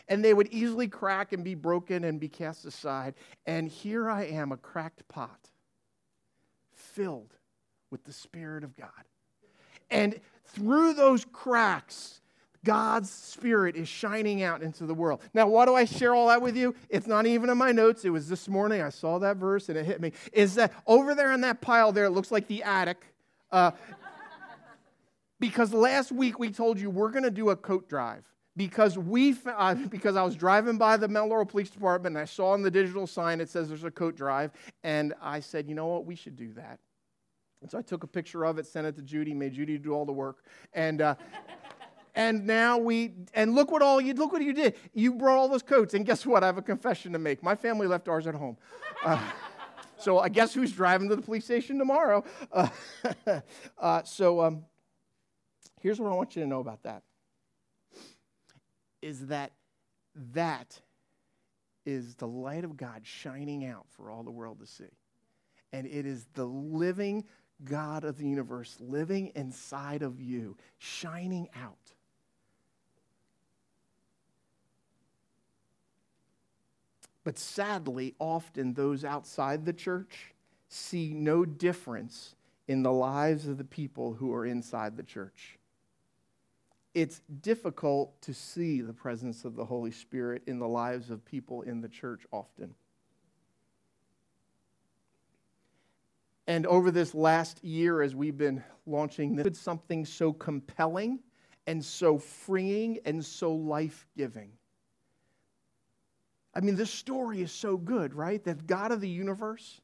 And 0.07 0.23
they 0.23 0.33
would 0.33 0.47
easily 0.49 0.87
crack 0.87 1.33
and 1.33 1.43
be 1.43 1.55
broken 1.55 2.03
and 2.03 2.19
be 2.19 2.29
cast 2.29 2.65
aside. 2.65 3.15
And 3.45 3.67
here 3.67 4.09
I 4.09 4.25
am, 4.25 4.51
a 4.51 4.57
cracked 4.57 5.07
pot 5.07 5.49
filled 6.71 7.33
with 7.89 8.03
the 8.03 8.13
Spirit 8.13 8.63
of 8.63 8.75
God. 8.75 8.89
And 9.89 10.19
through 10.45 10.93
those 10.93 11.25
cracks, 11.25 12.21
God's 12.63 13.09
Spirit 13.09 13.75
is 13.75 13.87
shining 13.87 14.43
out 14.43 14.61
into 14.61 14.85
the 14.85 14.93
world. 14.93 15.21
Now, 15.33 15.47
why 15.47 15.65
do 15.65 15.75
I 15.75 15.85
share 15.85 16.13
all 16.13 16.27
that 16.27 16.41
with 16.41 16.57
you? 16.57 16.75
It's 16.89 17.07
not 17.07 17.25
even 17.25 17.49
in 17.49 17.57
my 17.57 17.71
notes. 17.71 18.05
It 18.05 18.09
was 18.09 18.27
this 18.27 18.47
morning. 18.47 18.81
I 18.81 18.89
saw 18.89 19.19
that 19.19 19.37
verse 19.37 19.69
and 19.69 19.77
it 19.77 19.85
hit 19.85 20.01
me. 20.01 20.11
Is 20.33 20.55
that 20.55 20.73
over 20.85 21.15
there 21.15 21.33
in 21.33 21.41
that 21.41 21.61
pile 21.61 21.91
there, 21.91 22.05
it 22.05 22.11
looks 22.11 22.31
like 22.31 22.47
the 22.47 22.63
attic. 22.63 22.97
Uh, 23.51 23.71
because 25.39 25.73
last 25.73 26.11
week 26.11 26.39
we 26.39 26.49
told 26.49 26.79
you 26.79 26.89
we're 26.89 27.11
going 27.11 27.23
to 27.23 27.31
do 27.31 27.49
a 27.51 27.55
coat 27.55 27.87
drive 27.87 28.23
because 28.55 28.97
we 28.97 29.35
uh, 29.45 29.75
because 29.75 30.15
I 30.15 30.23
was 30.23 30.35
driving 30.35 30.77
by 30.77 30.97
the 30.97 31.07
Mount 31.07 31.29
Laurel 31.29 31.45
Police 31.45 31.69
Department 31.69 32.15
and 32.15 32.21
I 32.21 32.25
saw 32.25 32.51
on 32.51 32.63
the 32.63 32.71
digital 32.71 33.05
sign 33.05 33.39
it 33.39 33.49
says 33.49 33.69
there's 33.69 33.83
a 33.83 33.91
coat 33.91 34.15
drive 34.15 34.51
and 34.83 35.13
I 35.21 35.39
said, 35.39 35.69
you 35.69 35.75
know 35.75 35.85
what, 35.87 36.05
we 36.05 36.15
should 36.15 36.35
do 36.35 36.53
that. 36.53 36.79
And 37.61 37.71
so 37.71 37.77
I 37.77 37.81
took 37.81 38.03
a 38.03 38.07
picture 38.07 38.45
of 38.45 38.59
it, 38.59 38.67
sent 38.67 38.87
it 38.87 38.95
to 38.97 39.01
Judy, 39.01 39.33
made 39.33 39.53
Judy 39.53 39.77
do 39.77 39.93
all 39.93 40.05
the 40.05 40.11
work. 40.11 40.43
And, 40.73 41.01
uh, 41.01 41.15
and 42.17 42.47
now 42.47 42.79
we, 42.79 43.13
and 43.35 43.53
look 43.53 43.69
what 43.69 43.83
all 43.83 44.01
you, 44.01 44.15
look 44.15 44.33
what 44.33 44.41
you 44.41 44.51
did. 44.51 44.75
You 44.91 45.13
brought 45.13 45.37
all 45.37 45.47
those 45.47 45.61
coats. 45.61 45.93
And 45.93 46.03
guess 46.03 46.25
what? 46.25 46.43
I 46.43 46.47
have 46.47 46.57
a 46.57 46.63
confession 46.63 47.13
to 47.13 47.19
make. 47.19 47.43
My 47.43 47.53
family 47.53 47.85
left 47.85 48.07
ours 48.07 48.25
at 48.25 48.33
home. 48.33 48.57
Uh, 49.05 49.21
so 49.97 50.17
I 50.17 50.27
guess 50.27 50.51
who's 50.51 50.71
driving 50.71 51.09
to 51.09 51.15
the 51.15 51.21
police 51.21 51.45
station 51.45 51.77
tomorrow? 51.77 52.25
Uh, 52.51 52.69
uh, 53.77 54.01
so 54.01 54.41
um, 54.41 54.65
here's 55.79 55.99
what 55.99 56.11
I 56.11 56.15
want 56.15 56.35
you 56.35 56.41
to 56.41 56.47
know 56.47 56.59
about 56.59 56.81
that 56.83 57.03
is 59.03 59.27
that 59.27 59.51
that 60.33 60.81
is 61.85 62.15
the 62.15 62.27
light 62.27 62.63
of 62.63 62.75
God 62.75 63.01
shining 63.03 63.63
out 63.63 63.85
for 63.89 64.09
all 64.09 64.23
the 64.23 64.31
world 64.31 64.59
to 64.61 64.65
see. 64.65 64.85
And 65.71 65.85
it 65.85 66.07
is 66.07 66.25
the 66.33 66.45
living 66.45 67.25
God 67.63 68.03
of 68.03 68.17
the 68.17 68.27
universe 68.27 68.75
living 68.79 69.31
inside 69.35 70.01
of 70.01 70.19
you, 70.19 70.57
shining 70.79 71.47
out. 71.55 71.93
But 77.27 77.37
sadly, 77.37 78.15
often 78.19 78.73
those 78.73 79.03
outside 79.03 79.65
the 79.65 79.73
church 79.73 80.33
see 80.69 81.11
no 81.13 81.43
difference 81.43 82.35
in 82.69 82.83
the 82.83 82.91
lives 82.93 83.49
of 83.49 83.57
the 83.57 83.65
people 83.65 84.13
who 84.13 84.33
are 84.33 84.45
inside 84.45 84.95
the 84.95 85.03
church. 85.03 85.59
It's 86.93 87.19
difficult 87.41 88.21
to 88.21 88.33
see 88.33 88.79
the 88.79 88.93
presence 88.93 89.43
of 89.43 89.57
the 89.57 89.65
Holy 89.65 89.91
Spirit 89.91 90.43
in 90.47 90.57
the 90.57 90.69
lives 90.69 91.09
of 91.09 91.25
people 91.25 91.63
in 91.63 91.81
the 91.81 91.89
church 91.89 92.25
often. 92.31 92.73
And 96.47 96.65
over 96.65 96.91
this 96.91 97.13
last 97.13 97.61
year, 97.61 98.01
as 98.01 98.15
we've 98.15 98.37
been 98.37 98.63
launching 98.85 99.35
this, 99.35 99.59
something 99.59 100.05
so 100.05 100.31
compelling 100.31 101.19
and 101.65 101.83
so 101.83 102.17
freeing 102.17 102.99
and 103.03 103.25
so 103.25 103.53
life 103.53 104.07
giving. 104.15 104.49
I 106.57 106.59
mean, 106.59 106.75
this 106.75 106.89
story 106.89 107.41
is 107.41 107.51
so 107.51 107.77
good, 107.77 108.15
right? 108.15 108.43
That 108.43 108.65
God 108.65 108.91
of 108.91 108.99
the 108.99 109.07
universe 109.07 109.79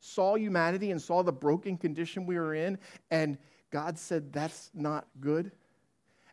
saw 0.00 0.34
humanity 0.34 0.90
and 0.90 1.00
saw 1.00 1.22
the 1.22 1.32
broken 1.32 1.76
condition 1.76 2.24
we 2.24 2.38
were 2.38 2.54
in, 2.54 2.78
and 3.10 3.36
God 3.70 3.98
said, 3.98 4.32
That's 4.32 4.70
not 4.72 5.06
good. 5.20 5.52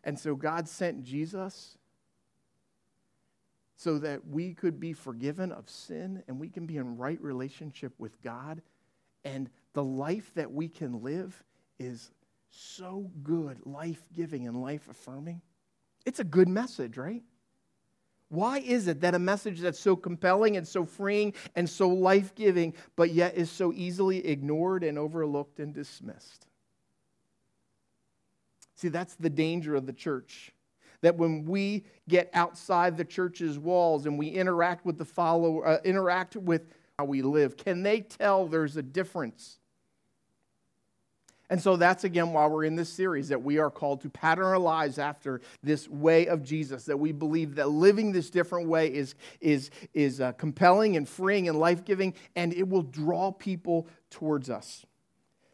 And 0.02 0.18
so 0.18 0.34
God 0.34 0.66
sent 0.70 1.04
Jesus 1.04 1.76
so 3.76 3.98
that 3.98 4.26
we 4.26 4.54
could 4.54 4.80
be 4.80 4.94
forgiven 4.94 5.52
of 5.52 5.68
sin 5.68 6.22
and 6.28 6.40
we 6.40 6.48
can 6.48 6.64
be 6.64 6.78
in 6.78 6.96
right 6.96 7.20
relationship 7.20 7.92
with 7.98 8.20
God. 8.22 8.62
And 9.24 9.50
the 9.74 9.84
life 9.84 10.30
that 10.34 10.50
we 10.50 10.68
can 10.68 11.02
live 11.02 11.42
is 11.78 12.10
so 12.50 13.10
good, 13.22 13.58
life 13.66 14.02
giving, 14.14 14.46
and 14.46 14.62
life 14.62 14.88
affirming. 14.88 15.42
It's 16.06 16.20
a 16.20 16.24
good 16.24 16.48
message, 16.48 16.96
right? 16.96 17.22
Why 18.28 18.58
is 18.58 18.88
it 18.88 19.00
that 19.02 19.14
a 19.14 19.18
message 19.18 19.60
that's 19.60 19.78
so 19.78 19.94
compelling 19.94 20.56
and 20.56 20.66
so 20.66 20.84
freeing 20.84 21.34
and 21.54 21.68
so 21.68 21.88
life 21.88 22.34
giving, 22.34 22.74
but 22.96 23.10
yet 23.12 23.36
is 23.36 23.50
so 23.50 23.72
easily 23.72 24.26
ignored 24.26 24.82
and 24.82 24.98
overlooked 24.98 25.60
and 25.60 25.72
dismissed? 25.72 26.46
See, 28.74 28.88
that's 28.88 29.14
the 29.14 29.30
danger 29.30 29.74
of 29.74 29.86
the 29.86 29.92
church. 29.92 30.52
That 31.02 31.16
when 31.16 31.44
we 31.44 31.84
get 32.08 32.30
outside 32.34 32.96
the 32.96 33.04
church's 33.04 33.58
walls 33.58 34.06
and 34.06 34.18
we 34.18 34.28
interact 34.28 34.84
with 34.84 34.98
the 34.98 35.04
follower, 35.04 35.66
uh, 35.66 35.78
interact 35.84 36.34
with 36.34 36.66
how 36.98 37.04
we 37.04 37.22
live, 37.22 37.56
can 37.56 37.82
they 37.82 38.00
tell 38.00 38.46
there's 38.46 38.76
a 38.76 38.82
difference? 38.82 39.58
And 41.50 41.60
so 41.60 41.76
that's 41.76 42.04
again 42.04 42.32
why 42.32 42.46
we're 42.46 42.64
in 42.64 42.74
this 42.74 42.88
series 42.88 43.28
that 43.28 43.42
we 43.42 43.58
are 43.58 43.70
called 43.70 44.00
to 44.02 44.10
pattern 44.10 44.44
our 44.44 44.58
lives 44.58 44.98
after 44.98 45.40
this 45.62 45.88
way 45.88 46.26
of 46.26 46.42
Jesus, 46.42 46.84
that 46.84 46.96
we 46.96 47.12
believe 47.12 47.54
that 47.56 47.68
living 47.68 48.12
this 48.12 48.30
different 48.30 48.68
way 48.68 48.92
is, 48.92 49.14
is, 49.40 49.70
is 49.92 50.20
uh, 50.20 50.32
compelling 50.32 50.96
and 50.96 51.08
freeing 51.08 51.48
and 51.48 51.58
life 51.58 51.84
giving, 51.84 52.14
and 52.34 52.54
it 52.54 52.68
will 52.68 52.82
draw 52.82 53.30
people 53.30 53.86
towards 54.10 54.48
us. 54.48 54.86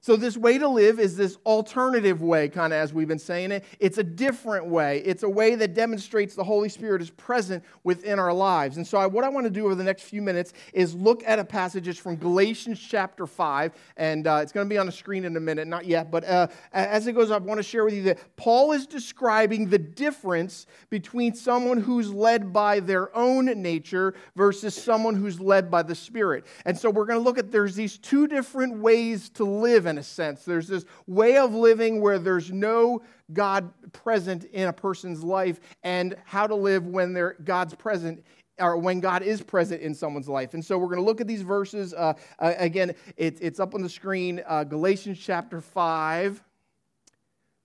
So, 0.03 0.17
this 0.17 0.35
way 0.35 0.57
to 0.57 0.67
live 0.67 0.99
is 0.99 1.15
this 1.15 1.37
alternative 1.45 2.23
way, 2.23 2.49
kind 2.49 2.73
of 2.73 2.79
as 2.79 2.95
we've 2.95 3.07
been 3.07 3.19
saying 3.19 3.53
it. 3.53 3.67
It's 3.81 3.99
a 3.99 4.03
different 4.03 4.65
way. 4.65 5.03
It's 5.05 5.25
a 5.25 5.29
way 5.29 5.57
that 5.57 5.75
demonstrates 5.75 6.35
the 6.35 6.43
Holy 6.43 6.71
Spirit 6.71 7.03
is 7.03 7.11
present 7.11 7.63
within 7.85 8.19
our 8.19 8.33
lives. 8.33 8.79
And 8.79 8.87
so, 8.87 8.97
I, 8.97 9.07
what 9.07 9.25
I 9.25 9.29
want 9.29 9.45
to 9.45 9.51
do 9.51 9.67
over 9.67 9.75
the 9.75 9.85
next 9.85 10.05
few 10.05 10.23
minutes 10.23 10.55
is 10.73 10.95
look 10.95 11.23
at 11.27 11.39
a 11.39 11.45
passage 11.45 11.87
it's 11.87 11.99
from 11.99 12.17
Galatians 12.17 12.81
chapter 12.81 13.27
5. 13.27 13.73
And 13.99 14.27
uh, 14.27 14.39
it's 14.43 14.53
going 14.53 14.67
to 14.67 14.73
be 14.73 14.79
on 14.79 14.87
the 14.87 14.93
screen 14.93 15.27
in 15.27 15.37
a 15.37 15.41
minute, 15.41 15.69
not 15.69 15.85
yet. 15.85 16.11
But 16.11 16.25
uh, 16.25 16.47
as 16.73 17.07
it 17.07 17.13
goes, 17.13 17.31
I 17.31 17.37
want 17.37 17.59
to 17.59 17.63
share 17.63 17.85
with 17.85 17.93
you 17.93 18.03
that 18.05 18.37
Paul 18.37 18.73
is 18.73 18.87
describing 18.87 19.69
the 19.69 19.79
difference 19.79 20.67
between 20.89 21.35
someone 21.35 21.79
who's 21.79 22.11
led 22.11 22.55
by 22.55 22.81
their 22.81 23.15
own 23.15 23.45
nature 23.61 24.15
versus 24.35 24.75
someone 24.75 25.15
who's 25.15 25.39
led 25.39 25.71
by 25.71 25.83
the 25.83 25.95
Spirit. 25.95 26.47
And 26.65 26.79
so, 26.79 26.89
we're 26.89 27.05
going 27.05 27.19
to 27.19 27.25
look 27.25 27.37
at 27.37 27.53
there's 27.53 27.75
these 27.75 27.99
two 27.99 28.27
different 28.27 28.79
ways 28.79 29.29
to 29.31 29.45
live 29.45 29.91
in 29.91 29.99
a 30.01 30.03
sense. 30.03 30.45
There's 30.45 30.67
this 30.67 30.85
way 31.07 31.37
of 31.37 31.55
living 31.55 32.01
where 32.01 32.19
there's 32.19 32.51
no 32.51 33.03
God 33.33 33.71
present 33.93 34.45
in 34.47 34.67
a 34.67 34.73
person's 34.73 35.23
life, 35.23 35.61
and 35.85 36.17
how 36.25 36.47
to 36.47 36.55
live 36.55 36.87
when 36.87 37.13
there, 37.13 37.37
God's 37.45 37.75
present 37.75 38.25
or 38.59 38.77
when 38.77 39.01
God 39.01 39.23
is 39.23 39.41
present 39.41 39.81
in 39.81 39.95
someone's 39.95 40.29
life. 40.29 40.55
And 40.55 40.65
so 40.65 40.77
we're 40.77 40.87
going 40.87 40.99
to 40.99 41.05
look 41.05 41.21
at 41.21 41.27
these 41.27 41.43
verses. 41.43 41.95
Uh, 41.95 42.15
uh, 42.39 42.55
again, 42.59 42.95
it, 43.17 43.39
it's 43.41 43.61
up 43.61 43.75
on 43.75 43.81
the 43.81 43.89
screen 43.89 44.43
uh, 44.47 44.65
Galatians 44.65 45.19
chapter 45.19 45.61
5, 45.61 46.43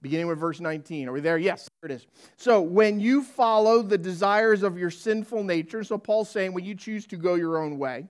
beginning 0.01 0.27
with 0.27 0.39
verse 0.39 0.59
19. 0.61 1.09
Are 1.09 1.11
we 1.11 1.19
there? 1.19 1.37
Yes, 1.37 1.67
there 1.81 1.91
it 1.91 1.95
is. 1.95 2.07
So 2.37 2.61
when 2.61 2.99
you 2.99 3.23
follow 3.23 3.81
the 3.81 3.97
desires 3.97 4.63
of 4.63 4.77
your 4.77 4.91
sinful 4.91 5.43
nature, 5.43 5.83
so 5.83 5.97
Paul's 5.97 6.29
saying 6.29 6.53
when 6.53 6.63
you 6.63 6.75
choose 6.75 7.05
to 7.07 7.17
go 7.17 7.35
your 7.35 7.61
own 7.61 7.77
way, 7.77 8.07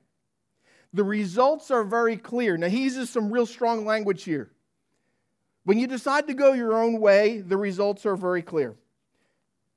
the 0.95 1.03
results 1.03 1.71
are 1.71 1.83
very 1.83 2.15
clear. 2.15 2.55
Now, 2.55 2.69
he 2.69 2.83
uses 2.83 3.09
some 3.09 3.29
real 3.29 3.45
strong 3.45 3.85
language 3.85 4.23
here. 4.23 4.49
When 5.65 5.77
you 5.77 5.87
decide 5.87 6.25
to 6.27 6.33
go 6.33 6.53
your 6.53 6.73
own 6.73 7.01
way, 7.01 7.41
the 7.41 7.57
results 7.57 8.05
are 8.05 8.15
very 8.15 8.41
clear 8.41 8.75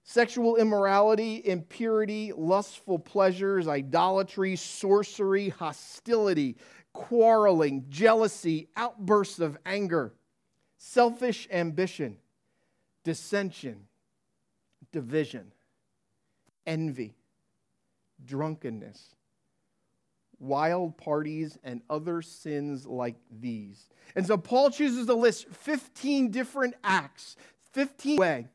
sexual 0.04 0.56
immorality, 0.56 1.42
impurity, 1.44 2.32
lustful 2.34 2.98
pleasures, 2.98 3.66
idolatry, 3.66 4.54
sorcery, 4.56 5.48
hostility, 5.50 6.56
quarreling, 6.92 7.84
jealousy, 7.90 8.68
outbursts 8.76 9.40
of 9.40 9.58
anger, 9.66 10.14
selfish 10.78 11.48
ambition, 11.50 12.16
dissension, 13.02 13.88
division, 14.92 15.52
envy, 16.64 17.16
drunkenness 18.24 19.16
wild 20.38 20.96
parties, 20.96 21.58
and 21.64 21.82
other 21.90 22.22
sins 22.22 22.86
like 22.86 23.16
these. 23.40 23.88
And 24.14 24.26
so 24.26 24.36
Paul 24.36 24.70
chooses 24.70 25.06
to 25.06 25.14
list 25.14 25.48
15 25.48 26.30
different 26.30 26.74
acts, 26.82 27.36
15 27.72 28.16
way 28.16 28.46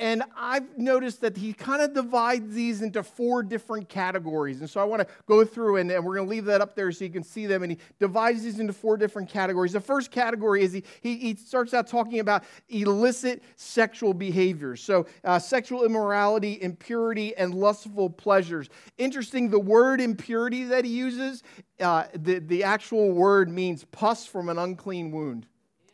and 0.00 0.22
I've 0.36 0.78
noticed 0.78 1.20
that 1.22 1.36
he 1.36 1.52
kind 1.52 1.82
of 1.82 1.92
divides 1.92 2.54
these 2.54 2.82
into 2.82 3.02
four 3.02 3.42
different 3.42 3.88
categories. 3.88 4.60
And 4.60 4.70
so 4.70 4.80
I 4.80 4.84
want 4.84 5.02
to 5.02 5.08
go 5.26 5.44
through, 5.44 5.76
and, 5.76 5.90
and 5.90 6.04
we're 6.04 6.14
going 6.14 6.26
to 6.26 6.30
leave 6.30 6.44
that 6.44 6.60
up 6.60 6.76
there 6.76 6.92
so 6.92 7.04
you 7.04 7.10
can 7.10 7.24
see 7.24 7.46
them. 7.46 7.64
And 7.64 7.72
he 7.72 7.78
divides 7.98 8.44
these 8.44 8.60
into 8.60 8.72
four 8.72 8.96
different 8.96 9.28
categories. 9.28 9.72
The 9.72 9.80
first 9.80 10.12
category 10.12 10.62
is 10.62 10.72
he, 10.72 10.84
he, 11.00 11.16
he 11.16 11.34
starts 11.34 11.74
out 11.74 11.88
talking 11.88 12.20
about 12.20 12.44
illicit 12.68 13.42
sexual 13.56 14.14
behaviors. 14.14 14.80
So, 14.80 15.06
uh, 15.24 15.40
sexual 15.40 15.84
immorality, 15.84 16.62
impurity, 16.62 17.36
and 17.36 17.52
lustful 17.54 18.08
pleasures. 18.08 18.70
Interesting, 18.98 19.50
the 19.50 19.58
word 19.58 20.00
impurity 20.00 20.62
that 20.64 20.84
he 20.84 20.92
uses, 20.92 21.42
uh, 21.80 22.04
the, 22.14 22.38
the 22.38 22.62
actual 22.62 23.10
word 23.10 23.48
means 23.48 23.84
pus 23.84 24.26
from 24.26 24.48
an 24.48 24.58
unclean 24.58 25.10
wound. 25.10 25.46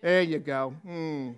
There 0.02 0.20
you 0.20 0.38
go. 0.40 0.75
Hmm. 0.84 1.30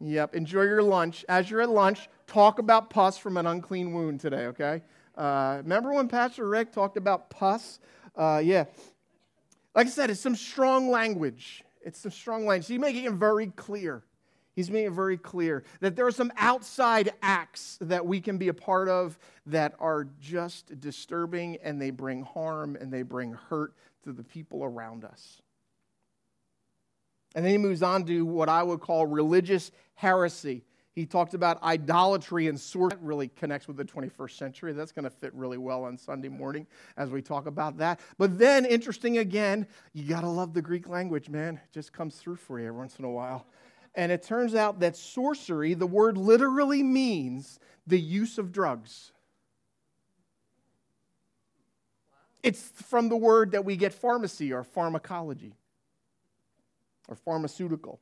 Yep, 0.00 0.34
enjoy 0.34 0.62
your 0.62 0.82
lunch. 0.82 1.24
As 1.28 1.50
you're 1.50 1.60
at 1.60 1.68
lunch, 1.68 2.08
talk 2.26 2.58
about 2.58 2.88
pus 2.88 3.18
from 3.18 3.36
an 3.36 3.46
unclean 3.46 3.92
wound 3.92 4.20
today, 4.20 4.46
okay? 4.46 4.82
Uh, 5.14 5.58
remember 5.58 5.92
when 5.92 6.08
Pastor 6.08 6.48
Rick 6.48 6.72
talked 6.72 6.96
about 6.96 7.28
pus? 7.28 7.80
Uh, 8.16 8.40
yeah. 8.42 8.64
Like 9.74 9.86
I 9.86 9.90
said, 9.90 10.10
it's 10.10 10.20
some 10.20 10.36
strong 10.36 10.90
language. 10.90 11.64
It's 11.82 11.98
some 11.98 12.10
strong 12.10 12.46
language. 12.46 12.68
He's 12.68 12.78
making 12.78 13.04
it 13.04 13.12
very 13.12 13.48
clear. 13.48 14.02
He's 14.54 14.70
making 14.70 14.92
it 14.92 14.94
very 14.94 15.16
clear 15.16 15.64
that 15.80 15.96
there 15.96 16.06
are 16.06 16.12
some 16.12 16.32
outside 16.36 17.12
acts 17.22 17.78
that 17.82 18.04
we 18.04 18.20
can 18.20 18.36
be 18.36 18.48
a 18.48 18.54
part 18.54 18.88
of 18.88 19.18
that 19.46 19.74
are 19.78 20.08
just 20.20 20.80
disturbing 20.80 21.58
and 21.62 21.80
they 21.80 21.90
bring 21.90 22.22
harm 22.22 22.76
and 22.80 22.92
they 22.92 23.02
bring 23.02 23.32
hurt 23.32 23.74
to 24.04 24.12
the 24.12 24.24
people 24.24 24.64
around 24.64 25.04
us. 25.04 25.42
And 27.34 27.44
then 27.44 27.52
he 27.52 27.58
moves 27.58 27.82
on 27.82 28.04
to 28.06 28.24
what 28.24 28.48
I 28.48 28.62
would 28.62 28.80
call 28.80 29.06
religious 29.06 29.70
heresy. 29.94 30.64
He 30.92 31.06
talked 31.06 31.34
about 31.34 31.62
idolatry 31.62 32.48
and 32.48 32.58
sorcery. 32.58 32.98
That 32.98 33.06
really 33.06 33.28
connects 33.28 33.68
with 33.68 33.76
the 33.76 33.84
21st 33.84 34.32
century. 34.32 34.72
That's 34.72 34.90
going 34.90 35.04
to 35.04 35.10
fit 35.10 35.32
really 35.34 35.58
well 35.58 35.84
on 35.84 35.96
Sunday 35.96 36.28
morning 36.28 36.66
as 36.96 37.10
we 37.10 37.22
talk 37.22 37.46
about 37.46 37.78
that. 37.78 38.00
But 38.18 38.38
then, 38.38 38.66
interesting 38.66 39.18
again, 39.18 39.68
you 39.92 40.04
got 40.04 40.22
to 40.22 40.28
love 40.28 40.52
the 40.52 40.62
Greek 40.62 40.88
language, 40.88 41.28
man. 41.28 41.54
It 41.56 41.72
just 41.72 41.92
comes 41.92 42.16
through 42.16 42.36
for 42.36 42.58
you 42.58 42.66
every 42.66 42.78
once 42.78 42.98
in 42.98 43.04
a 43.04 43.10
while. 43.10 43.46
And 43.94 44.10
it 44.10 44.22
turns 44.22 44.54
out 44.54 44.80
that 44.80 44.96
sorcery, 44.96 45.74
the 45.74 45.86
word 45.86 46.16
literally 46.16 46.82
means 46.82 47.60
the 47.86 47.98
use 47.98 48.38
of 48.38 48.50
drugs. 48.50 49.12
It's 52.42 52.68
from 52.68 53.08
the 53.08 53.16
word 53.16 53.52
that 53.52 53.64
we 53.64 53.76
get 53.76 53.92
pharmacy 53.92 54.52
or 54.52 54.64
pharmacology 54.64 55.54
or 57.08 57.16
pharmaceutical. 57.16 58.00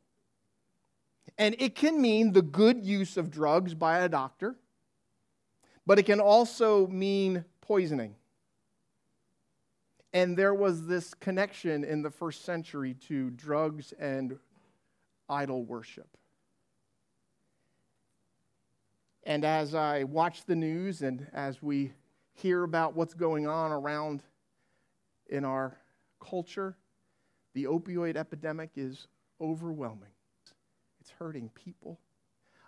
And 1.37 1.55
it 1.59 1.75
can 1.75 2.01
mean 2.01 2.33
the 2.33 2.43
good 2.43 2.85
use 2.85 3.17
of 3.17 3.31
drugs 3.31 3.75
by 3.75 4.01
a 4.01 4.09
doctor, 4.09 4.57
but 5.87 5.99
it 5.99 6.07
can 6.07 6.21
also 6.21 6.87
mean 6.87 7.45
poisoning. 7.61 8.15
And 10.13 10.37
there 10.37 10.55
was 10.55 10.87
this 10.87 11.13
connection 11.15 11.85
in 11.85 12.03
the 12.03 12.11
first 12.11 12.45
century 12.45 12.95
to 13.09 13.31
drugs 13.31 13.93
and 13.99 14.39
idol 15.29 15.65
worship. 15.65 16.09
And 19.25 19.45
as 19.45 19.75
I 19.75 20.05
watch 20.05 20.47
the 20.47 20.57
news 20.57 21.03
and 21.03 21.27
as 21.35 21.63
we 21.63 21.93
hear 22.33 22.63
about 22.63 22.97
what's 22.97 23.13
going 23.13 23.47
on 23.47 23.73
around 23.73 24.23
in 25.29 25.45
our 25.45 25.77
culture, 26.19 26.77
the 27.59 27.65
opioid 27.65 28.17
epidemic 28.17 28.71
is 28.77 29.09
overwhelming. 29.41 30.11
It's 31.01 31.11
hurting 31.19 31.51
people. 31.57 31.99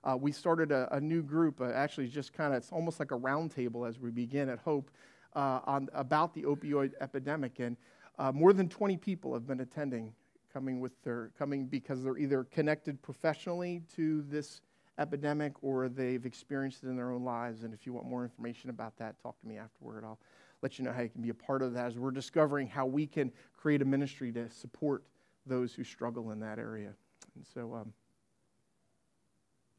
Uh, 0.03 0.17
we 0.17 0.33
started 0.33 0.73
a, 0.73 0.89
a 0.93 1.01
new 1.01 1.23
group, 1.23 1.61
uh, 1.61 1.71
actually, 1.71 2.09
just 2.09 2.33
kind 2.33 2.53
of, 2.53 2.59
it's 2.59 2.73
almost 2.73 2.99
like 2.99 3.13
a 3.13 3.17
roundtable 3.17 3.89
as 3.89 4.01
we 4.01 4.11
begin 4.11 4.49
at 4.49 4.59
Hope 4.59 4.91
uh, 5.37 5.61
on, 5.65 5.89
about 5.95 6.35
the 6.35 6.43
opioid 6.43 6.91
epidemic. 7.01 7.61
And 7.61 7.77
uh, 8.19 8.33
more 8.33 8.53
than 8.53 8.69
20 8.69 8.97
people 8.97 9.33
have 9.33 9.47
been 9.47 9.61
attending, 9.61 10.13
coming, 10.53 10.81
with 10.81 11.01
their, 11.05 11.31
coming 11.39 11.67
because 11.67 12.03
they're 12.03 12.19
either 12.19 12.43
connected 12.43 13.01
professionally 13.01 13.83
to 13.95 14.23
this 14.23 14.61
epidemic 14.99 15.53
or 15.63 15.89
they've 15.89 16.27
experienced 16.27 16.85
it 16.85 16.89
in 16.89 16.97
their 16.97 17.11
own 17.11 17.25
lives. 17.25 17.65
And 17.65 17.73
if 17.73 17.87
you 17.87 17.93
want 17.93 18.07
more 18.07 18.23
information 18.23 18.71
about 18.71 18.97
that, 18.99 19.21
talk 19.23 19.41
to 19.41 19.47
me 19.47 19.57
afterward. 19.57 20.05
I'll 20.05 20.19
let 20.63 20.79
you 20.79 20.85
know 20.85 20.93
how 20.93 21.03
you 21.03 21.09
can 21.09 21.23
be 21.23 21.31
a 21.31 21.35
part 21.35 21.63
of 21.63 21.73
that 21.75 21.87
as 21.87 21.99
we're 21.99 22.11
discovering 22.11 22.67
how 22.67 22.87
we 22.87 23.07
can 23.07 23.33
create 23.57 23.83
a 23.83 23.85
ministry 23.85 24.33
to 24.33 24.51
support 24.51 25.03
those 25.47 25.73
who 25.73 25.85
struggle 25.85 26.31
in 26.33 26.41
that 26.41 26.59
area. 26.59 26.93
And 27.35 27.47
so 27.55 27.75
um, 27.75 27.93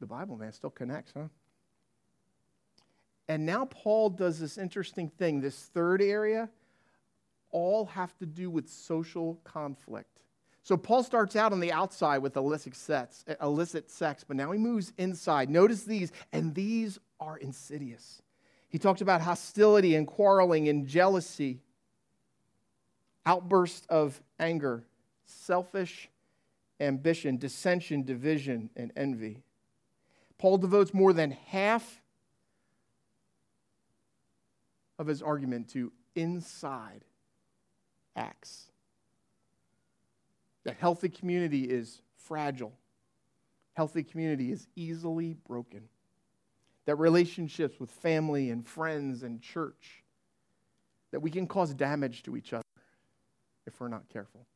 the 0.00 0.06
Bible, 0.06 0.36
man, 0.36 0.52
still 0.52 0.70
connects, 0.70 1.12
huh? 1.16 1.28
And 3.28 3.46
now 3.46 3.66
Paul 3.66 4.10
does 4.10 4.40
this 4.40 4.58
interesting 4.58 5.08
thing. 5.08 5.40
This 5.40 5.56
third 5.72 6.02
area, 6.02 6.50
all 7.52 7.86
have 7.86 8.16
to 8.18 8.26
do 8.26 8.50
with 8.50 8.68
social 8.68 9.40
conflict. 9.44 10.21
So 10.62 10.76
Paul 10.76 11.02
starts 11.02 11.34
out 11.34 11.52
on 11.52 11.60
the 11.60 11.72
outside 11.72 12.18
with 12.18 12.36
illicit 12.36 12.76
sex, 12.76 13.24
illicit 13.40 13.90
sex, 13.90 14.24
but 14.26 14.36
now 14.36 14.52
he 14.52 14.58
moves 14.58 14.92
inside. 14.96 15.50
Notice 15.50 15.82
these, 15.82 16.12
and 16.32 16.54
these 16.54 16.98
are 17.18 17.36
insidious. 17.36 18.22
He 18.68 18.78
talks 18.78 19.00
about 19.00 19.20
hostility 19.20 19.96
and 19.96 20.06
quarreling 20.06 20.68
and 20.68 20.86
jealousy, 20.86 21.60
outbursts 23.26 23.86
of 23.88 24.20
anger, 24.38 24.84
selfish 25.26 26.08
ambition, 26.80 27.38
dissension, 27.38 28.02
division, 28.02 28.70
and 28.76 28.92
envy. 28.96 29.42
Paul 30.38 30.58
devotes 30.58 30.92
more 30.92 31.12
than 31.12 31.30
half 31.30 32.00
of 34.98 35.06
his 35.06 35.22
argument 35.22 35.68
to 35.70 35.92
inside 36.14 37.04
acts. 38.16 38.71
That 40.64 40.76
healthy 40.78 41.08
community 41.08 41.64
is 41.64 42.02
fragile. 42.16 42.72
Healthy 43.74 44.04
community 44.04 44.52
is 44.52 44.66
easily 44.76 45.36
broken 45.46 45.88
that 46.84 46.96
relationships 46.96 47.78
with 47.78 47.90
family 47.90 48.50
and 48.50 48.66
friends 48.66 49.22
and 49.22 49.40
church, 49.40 50.02
that 51.12 51.20
we 51.20 51.30
can 51.30 51.46
cause 51.46 51.72
damage 51.74 52.22
to 52.24 52.36
each 52.36 52.52
other 52.52 52.64
if 53.66 53.78
we're 53.80 53.88
not 53.88 54.08
careful. 54.08 54.46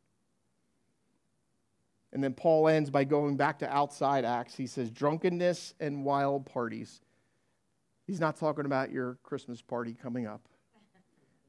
And 2.12 2.22
then 2.24 2.32
Paul 2.32 2.68
ends 2.68 2.90
by 2.90 3.04
going 3.04 3.36
back 3.36 3.58
to 3.60 3.72
outside 3.72 4.24
acts. 4.24 4.56
He 4.56 4.66
says, 4.66 4.90
drunkenness 4.90 5.74
and 5.80 6.04
wild 6.04 6.46
parties. 6.46 7.00
He's 8.06 8.20
not 8.20 8.36
talking 8.36 8.64
about 8.64 8.90
your 8.90 9.18
Christmas 9.22 9.60
party 9.60 9.94
coming 9.94 10.26
up. 10.26 10.40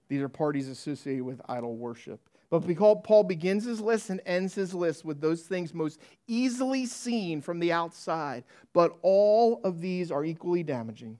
These 0.09 0.21
are 0.21 0.29
parties 0.29 0.67
associated 0.67 1.23
with 1.23 1.41
idol 1.47 1.75
worship. 1.75 2.19
But 2.49 2.61
Paul 3.03 3.23
begins 3.23 3.65
his 3.65 3.81
list 3.81 4.09
and 4.09 4.21
ends 4.25 4.55
his 4.55 4.73
list 4.73 5.03
with 5.03 5.19
those 5.19 5.41
things 5.41 5.73
most 5.73 5.99
easily 6.27 6.85
seen 6.85 7.41
from 7.41 7.59
the 7.59 7.73
outside, 7.73 8.45
but 8.71 8.97
all 9.01 9.59
of 9.65 9.81
these 9.81 10.11
are 10.11 10.23
equally 10.23 10.63
damaging. 10.63 11.19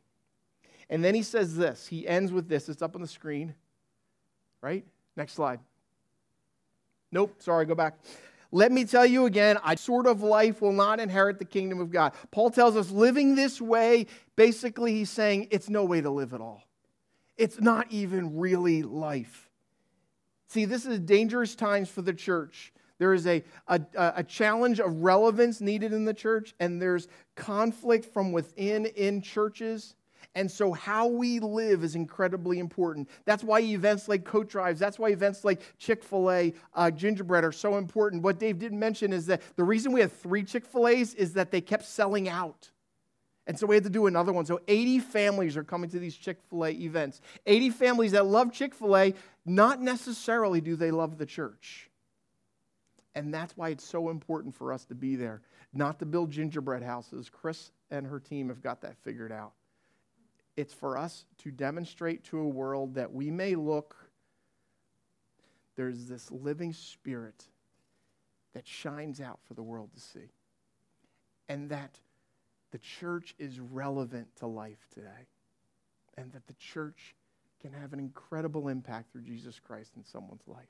And 0.90 1.04
then 1.04 1.14
he 1.16 1.24
says 1.24 1.58
this. 1.58 1.86
He 1.86 2.08
ends 2.08 2.32
with 2.32 2.48
this. 2.48 2.70
It's 2.70 2.82
up 2.82 2.96
on 2.96 3.02
the 3.02 3.08
screen. 3.08 3.56
Right? 4.62 4.86
Next 5.18 5.34
slide. 5.34 5.60
Nope, 7.12 7.36
sorry, 7.40 7.66
go 7.66 7.76
back. 7.76 7.98
Let 8.52 8.72
me 8.72 8.86
tell 8.86 9.06
you 9.06 9.26
again, 9.26 9.58
I 9.64 9.76
sort 9.76 10.08
of 10.08 10.24
life 10.24 10.62
will 10.62 10.72
not 10.72 11.02
inherit 11.02 11.40
the 11.40 11.46
kingdom 11.46 11.82
of 11.82 11.92
God. 11.92 12.14
Paul 12.32 12.50
tells 12.50 12.78
us 12.78 12.90
living 12.90 13.36
this 13.36 13.60
way, 13.60 14.08
basically, 14.38 14.94
he's 14.94 15.10
saying 15.10 15.50
it's 15.52 15.70
no 15.70 15.84
way 15.84 16.00
to 16.00 16.10
live 16.10 16.34
at 16.34 16.40
all. 16.40 16.64
It's 17.36 17.60
not 17.60 17.92
even 17.92 18.38
really 18.38 18.84
life. 18.84 19.47
See, 20.48 20.66
this 20.66 20.86
is 20.86 21.00
dangerous 21.00 21.56
times 21.56 21.90
for 21.90 22.02
the 22.02 22.14
church. 22.14 22.74
There 23.00 23.14
is 23.14 23.28
a, 23.28 23.44
a, 23.68 23.82
a, 23.96 24.24
challenge 24.24 24.80
of 24.80 25.04
relevance 25.04 25.62
needed 25.62 25.94
in 25.94 26.06
the 26.06 26.14
church, 26.14 26.56
and 26.60 26.82
there's 26.82 27.08
conflict 27.36 28.06
from 28.06 28.32
within 28.32 28.88
in 28.88 29.22
churches. 29.22 29.96
And 30.34 30.50
so, 30.50 30.72
how 30.72 31.08
we 31.08 31.40
live 31.40 31.84
is 31.84 31.96
incredibly 31.96 32.60
important. 32.60 33.10
That's 33.26 33.44
why 33.44 33.60
events 33.62 34.08
like 34.08 34.24
coat 34.24 34.50
drives, 34.50 34.80
that's 34.80 34.98
why 34.98 35.10
events 35.10 35.44
like 35.44 35.62
Chick 35.78 36.04
fil 36.04 36.32
A, 36.32 36.54
uh, 36.74 36.92
gingerbread 36.92 37.44
are 37.44 37.52
so 37.52 37.78
important. 37.78 38.24
What 38.24 38.40
Dave 38.40 38.58
didn't 38.58 38.80
mention 38.80 39.14
is 39.14 39.26
that 39.28 39.42
the 39.56 39.64
reason 39.64 39.92
we 39.92 40.02
had 40.02 40.12
three 40.12 40.44
Chick 40.44 40.66
fil 40.66 40.88
A's 40.88 41.14
is 41.14 41.34
that 41.34 41.52
they 41.52 41.62
kept 41.62 41.86
selling 41.86 42.30
out. 42.30 42.72
And 43.48 43.58
so 43.58 43.66
we 43.66 43.76
had 43.76 43.86
to 43.86 43.90
do 43.90 44.08
another 44.08 44.34
one. 44.34 44.46
So 44.46 44.60
80 44.68 45.00
families 45.00 45.56
are 45.56 45.64
coming 45.64 45.90
to 45.92 46.00
these 46.00 46.16
Chick 46.16 46.38
fil 46.50 46.66
A 46.66 46.72
events. 46.72 47.22
80 47.46 47.70
families 47.72 48.12
that 48.12 48.26
love 48.26 48.52
Chick 48.52 48.76
fil 48.76 48.96
A, 48.96 49.14
not 49.46 49.82
necessarily 49.82 50.60
do 50.60 50.76
they 50.76 50.92
love 50.92 51.18
the 51.18 51.26
church. 51.26 51.90
And 53.16 53.34
that's 53.34 53.56
why 53.56 53.70
it's 53.70 53.86
so 53.86 54.10
important 54.10 54.54
for 54.54 54.74
us 54.74 54.84
to 54.86 54.96
be 54.96 55.16
there, 55.16 55.42
not 55.74 55.98
to 56.00 56.06
build 56.06 56.30
gingerbread 56.30 56.84
houses. 56.84 57.30
Chris 57.30 57.72
and 57.90 58.06
her 58.06 58.20
team 58.20 58.50
have 58.50 58.62
got 58.62 58.82
that 58.82 58.98
figured 58.98 59.32
out. 59.32 59.54
It's 60.58 60.74
for 60.74 60.98
us 60.98 61.26
to 61.40 61.50
demonstrate 61.50 62.26
to 62.26 62.40
a 62.40 62.48
world 62.48 62.96
that 62.96 63.14
we 63.14 63.32
may 63.32 63.56
look, 63.56 63.96
there's 65.78 66.06
this 66.06 66.30
living 66.32 66.74
spirit 66.74 67.46
that 68.54 68.68
shines 68.68 69.22
out 69.22 69.40
for 69.48 69.54
the 69.54 69.64
world 69.64 69.92
to 69.94 70.02
see. 70.02 70.32
And 71.48 71.70
that 71.70 71.98
the 72.72 72.78
church 72.78 73.36
is 73.40 73.60
relevant 73.60 74.28
to 74.38 74.48
life 74.48 74.88
today. 74.94 75.28
And 76.18 76.32
that 76.34 76.48
the 76.48 76.54
church 76.54 77.16
can 77.62 77.72
have 77.74 77.94
an 77.94 78.00
incredible 78.00 78.68
impact 78.68 79.12
through 79.12 79.22
Jesus 79.22 79.60
Christ 79.60 79.92
in 79.96 80.04
someone's 80.04 80.48
life. 80.48 80.66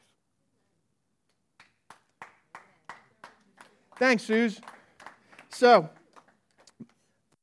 Thanks, 3.98 4.24
Suze. 4.24 4.62
So, 5.50 5.90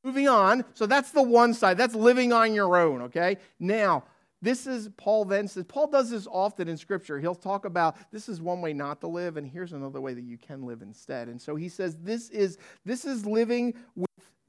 moving 0.03 0.27
on. 0.27 0.63
So, 0.73 0.85
that's 0.85 1.11
the 1.11 1.21
one 1.21 1.53
side. 1.53 1.77
That's 1.77 1.95
living 1.95 2.31
on 2.31 2.53
your 2.53 2.77
own, 2.77 3.01
okay? 3.03 3.37
Now, 3.59 4.05
this 4.41 4.67
is 4.67 4.89
Paul 4.95 5.25
then 5.25 5.47
says, 5.47 5.65
Paul 5.67 5.87
does 5.87 6.11
this 6.11 6.27
often 6.27 6.67
in 6.67 6.77
Scripture. 6.77 7.19
He'll 7.19 7.33
talk 7.33 7.65
about 7.65 7.97
this 8.11 8.29
is 8.29 8.41
one 8.41 8.61
way 8.61 8.73
not 8.73 9.01
to 9.01 9.07
live, 9.07 9.37
and 9.37 9.47
here's 9.47 9.73
another 9.73 9.99
way 9.99 10.13
that 10.13 10.23
you 10.23 10.37
can 10.37 10.63
live 10.63 10.81
instead. 10.81 11.29
And 11.29 11.41
so 11.41 11.55
he 11.55 11.67
says, 11.67 11.97
this 11.97 12.29
is, 12.29 12.57
this 12.85 13.05
is 13.05 13.25
living 13.25 13.73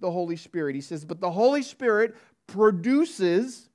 the 0.00 0.10
Holy 0.10 0.36
Spirit. 0.36 0.74
He 0.74 0.80
says, 0.80 1.04
but 1.04 1.20
the 1.20 1.30
Holy 1.30 1.62
Spirit 1.62 2.14
produces, 2.46 3.68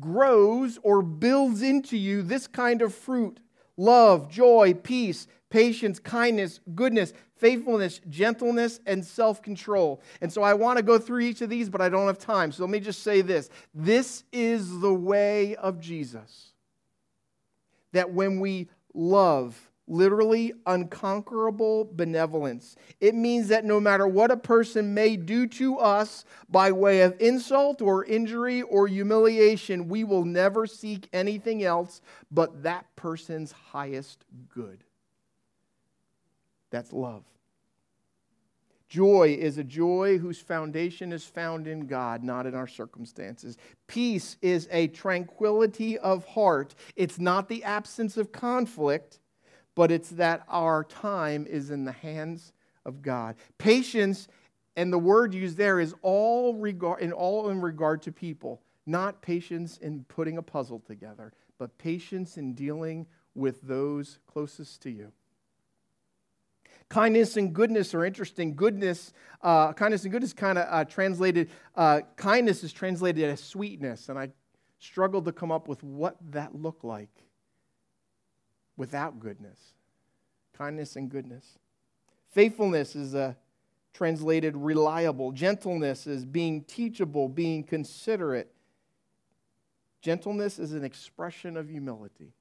grows, 0.00 0.78
or 0.82 1.02
builds 1.02 1.62
into 1.62 1.96
you 1.96 2.22
this 2.22 2.46
kind 2.46 2.82
of 2.82 2.94
fruit 2.94 3.40
love, 3.76 4.30
joy, 4.30 4.74
peace, 4.82 5.26
patience, 5.50 5.98
kindness, 5.98 6.60
goodness, 6.74 7.12
faithfulness, 7.36 8.00
gentleness, 8.08 8.80
and 8.86 9.04
self 9.04 9.42
control. 9.42 10.00
And 10.20 10.32
so 10.32 10.42
I 10.42 10.54
want 10.54 10.78
to 10.78 10.82
go 10.82 10.98
through 10.98 11.20
each 11.20 11.42
of 11.42 11.50
these, 11.50 11.68
but 11.68 11.80
I 11.80 11.88
don't 11.88 12.06
have 12.06 12.18
time. 12.18 12.52
So 12.52 12.64
let 12.64 12.70
me 12.70 12.80
just 12.80 13.02
say 13.02 13.20
this 13.20 13.50
this 13.74 14.24
is 14.32 14.80
the 14.80 14.94
way 14.94 15.56
of 15.56 15.80
Jesus. 15.80 16.52
That 17.92 18.12
when 18.12 18.40
we 18.40 18.68
love, 18.94 19.58
literally 19.88 20.52
unconquerable 20.66 21.88
benevolence. 21.92 22.76
It 23.00 23.14
means 23.14 23.48
that 23.48 23.64
no 23.64 23.78
matter 23.78 24.06
what 24.06 24.30
a 24.30 24.36
person 24.36 24.94
may 24.94 25.16
do 25.16 25.46
to 25.48 25.78
us 25.78 26.24
by 26.48 26.72
way 26.72 27.02
of 27.02 27.14
insult 27.20 27.80
or 27.80 28.04
injury 28.04 28.62
or 28.62 28.88
humiliation, 28.88 29.88
we 29.88 30.04
will 30.04 30.24
never 30.24 30.66
seek 30.66 31.08
anything 31.12 31.62
else 31.62 32.00
but 32.30 32.62
that 32.64 32.86
person's 32.96 33.52
highest 33.52 34.24
good. 34.52 34.82
That's 36.70 36.92
love. 36.92 37.24
Joy 38.88 39.36
is 39.38 39.58
a 39.58 39.64
joy 39.64 40.18
whose 40.18 40.38
foundation 40.38 41.12
is 41.12 41.24
found 41.24 41.66
in 41.66 41.86
God, 41.86 42.22
not 42.22 42.46
in 42.46 42.54
our 42.54 42.68
circumstances. 42.68 43.58
Peace 43.88 44.36
is 44.42 44.68
a 44.70 44.86
tranquility 44.88 45.98
of 45.98 46.24
heart. 46.24 46.74
It's 46.94 47.18
not 47.18 47.48
the 47.48 47.64
absence 47.64 48.16
of 48.16 48.30
conflict 48.30 49.18
but 49.76 49.92
it's 49.92 50.10
that 50.10 50.42
our 50.48 50.82
time 50.82 51.46
is 51.46 51.70
in 51.70 51.84
the 51.84 51.92
hands 51.92 52.52
of 52.84 53.02
God. 53.02 53.36
Patience, 53.58 54.26
and 54.74 54.92
the 54.92 54.98
word 54.98 55.32
used 55.32 55.56
there 55.56 55.78
is 55.78 55.94
all 56.02 56.54
regard 56.54 57.00
in 57.00 57.12
all 57.12 57.50
in 57.50 57.60
regard 57.60 58.02
to 58.02 58.12
people, 58.12 58.60
not 58.86 59.22
patience 59.22 59.76
in 59.76 60.04
putting 60.08 60.38
a 60.38 60.42
puzzle 60.42 60.80
together, 60.80 61.32
but 61.58 61.78
patience 61.78 62.38
in 62.38 62.54
dealing 62.54 63.06
with 63.34 63.60
those 63.62 64.18
closest 64.26 64.82
to 64.82 64.90
you. 64.90 65.12
Kindness 66.88 67.36
and 67.36 67.52
goodness 67.52 67.94
are 67.94 68.04
interesting. 68.04 68.54
Goodness, 68.54 69.12
uh, 69.42 69.72
kindness 69.72 70.04
and 70.04 70.12
goodness 70.12 70.32
kind 70.32 70.56
of 70.56 70.66
uh, 70.70 70.84
translated, 70.84 71.50
uh, 71.74 72.00
kindness 72.16 72.64
is 72.64 72.72
translated 72.72 73.24
as 73.24 73.42
sweetness, 73.42 74.08
and 74.08 74.18
I 74.18 74.30
struggled 74.78 75.24
to 75.26 75.32
come 75.32 75.50
up 75.50 75.68
with 75.68 75.82
what 75.82 76.16
that 76.30 76.54
looked 76.54 76.84
like 76.84 77.25
without 78.76 79.20
goodness. 79.20 79.58
Kindness 80.56 80.96
and 80.96 81.10
goodness. 81.10 81.58
Faithfulness 82.30 82.96
is 82.96 83.14
a 83.14 83.36
translated 83.94 84.56
reliable. 84.56 85.32
Gentleness 85.32 86.06
is 86.06 86.24
being 86.24 86.64
teachable, 86.64 87.28
being 87.28 87.64
considerate. 87.64 88.52
Gentleness 90.02 90.58
is 90.58 90.72
an 90.72 90.84
expression 90.84 91.56
of 91.56 91.68
humility. 91.68 92.34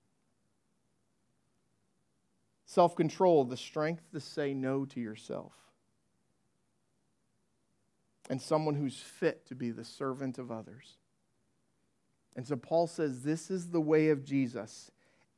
Self 2.66 2.96
control, 2.96 3.46
the 3.46 3.58
strength 3.58 4.12
to 4.12 4.20
say 4.20 4.54
no 4.54 4.86
to 4.86 5.00
yourself. 5.00 5.54
And 8.30 8.42
someone 8.42 8.76
who's 8.76 8.98
fit 8.98 9.46
to 9.48 9.56
be 9.56 9.72
the 9.72 9.86
servant 9.86 10.40
of 10.40 10.52
others. 10.52 10.98
And 12.36 12.46
so 12.46 12.56
Paul 12.56 12.88
says 12.88 13.22
this 13.22 13.50
is 13.50 13.70
the 13.70 13.80
way 13.80 14.10
of 14.10 14.26
Jesus. 14.26 14.92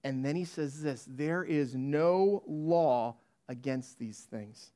And 0.07 0.23
then 0.23 0.37
he 0.37 0.45
says 0.45 0.81
this 0.81 1.05
there 1.05 1.43
is 1.43 1.75
no 1.75 2.41
law 2.47 3.17
against 3.49 3.99
these 3.99 4.19
things. 4.19 4.71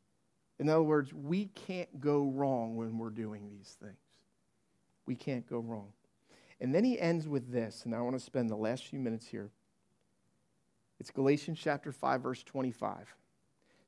In 0.60 0.68
other 0.68 0.84
words, 0.84 1.14
we 1.14 1.46
can't 1.46 2.02
go 2.02 2.26
wrong 2.26 2.76
when 2.76 2.98
we're 2.98 3.12
doing 3.12 3.50
these 3.50 3.78
things. 3.82 3.96
We 5.06 5.16
can't 5.16 5.50
go 5.50 5.60
wrong. 5.60 5.88
And 6.60 6.76
then 6.76 6.84
he 6.84 7.00
ends 7.00 7.30
with 7.30 7.50
this, 7.50 7.86
and 7.86 7.96
I 7.96 8.02
want 8.02 8.18
to 8.18 8.20
spend 8.20 8.50
the 8.50 8.58
last 8.58 8.88
few 8.88 9.00
minutes 9.00 9.26
here. 9.26 9.52
It's 11.00 11.12
Galatians 11.12 11.60
chapter 11.64 11.94
5, 11.94 12.22
verse 12.22 12.44
25. 12.44 13.16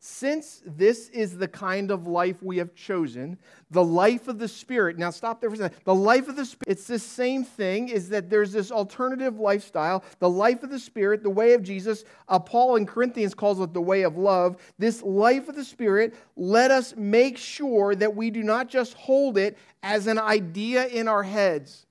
Since 0.05 0.61
this 0.65 1.07
is 1.09 1.37
the 1.37 1.47
kind 1.47 1.89
of 1.89 2.07
life 2.07 2.43
we 2.43 2.57
have 2.57 2.75
chosen, 2.75 3.37
the 3.71 3.85
life 3.85 4.27
of 4.27 4.37
the 4.37 4.49
Spirit. 4.49 4.97
Now, 4.97 5.11
stop 5.11 5.39
there 5.39 5.49
for 5.49 5.53
a 5.53 5.57
second. 5.59 5.79
The 5.85 5.95
life 5.95 6.27
of 6.27 6.35
the 6.35 6.43
Spirit, 6.43 6.71
it's 6.73 6.87
the 6.87 6.99
same 6.99 7.45
thing, 7.45 7.87
is 7.87 8.09
that 8.09 8.29
there's 8.29 8.51
this 8.51 8.69
alternative 8.69 9.39
lifestyle. 9.39 10.03
The 10.19 10.29
life 10.29 10.61
of 10.61 10.71
the 10.71 10.77
Spirit, 10.77 11.23
the 11.23 11.29
way 11.29 11.53
of 11.53 11.63
Jesus. 11.63 12.03
Uh, 12.27 12.37
Paul 12.37 12.75
in 12.75 12.85
Corinthians 12.85 13.33
calls 13.33 13.61
it 13.61 13.71
the 13.71 13.79
way 13.79 14.01
of 14.01 14.17
love. 14.17 14.57
This 14.77 15.01
life 15.03 15.47
of 15.47 15.55
the 15.55 15.63
Spirit, 15.63 16.15
let 16.35 16.69
us 16.69 16.93
make 16.97 17.37
sure 17.37 17.95
that 17.95 18.13
we 18.13 18.29
do 18.29 18.43
not 18.43 18.67
just 18.67 18.95
hold 18.95 19.37
it 19.37 19.57
as 19.83 20.07
an 20.07 20.19
idea 20.19 20.85
in 20.87 21.07
our 21.07 21.23
heads 21.23 21.85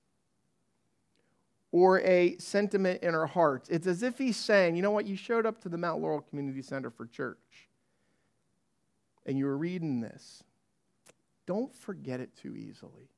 or 1.71 1.99
a 2.01 2.37
sentiment 2.37 3.01
in 3.01 3.15
our 3.15 3.25
hearts. 3.25 3.69
It's 3.69 3.87
as 3.87 4.03
if 4.03 4.19
he's 4.19 4.37
saying, 4.37 4.75
you 4.75 4.83
know 4.83 4.91
what, 4.91 5.07
you 5.07 5.15
showed 5.15 5.47
up 5.47 5.59
to 5.61 5.69
the 5.69 5.79
Mount 5.79 5.99
Laurel 5.99 6.21
Community 6.21 6.61
Center 6.61 6.91
for 6.91 7.07
church 7.07 7.39
and 9.25 9.37
you 9.37 9.45
were 9.45 9.57
reading 9.57 10.01
this, 10.01 10.43
don't 11.45 11.73
forget 11.73 12.19
it 12.19 12.35
too 12.35 12.55
easily. 12.55 13.09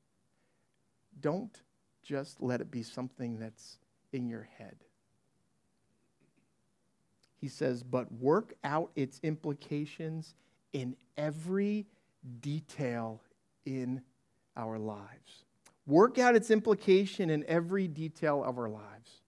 Don't 1.20 1.62
just 2.02 2.40
let 2.40 2.60
it 2.60 2.70
be 2.70 2.82
something 2.82 3.38
that's 3.38 3.78
in 4.12 4.28
your 4.28 4.48
head. 4.58 4.76
He 7.40 7.48
says, 7.48 7.82
but 7.82 8.10
work 8.12 8.54
out 8.64 8.90
its 8.96 9.20
implications 9.22 10.34
in 10.72 10.96
every 11.16 11.86
detail 12.40 13.22
in 13.64 14.02
our 14.56 14.78
lives. 14.78 15.44
Work 15.86 16.18
out 16.18 16.34
its 16.34 16.50
implication 16.50 17.30
in 17.30 17.44
every 17.46 17.86
detail 17.86 18.42
of 18.42 18.58
our 18.58 18.68
lives. 18.68 19.22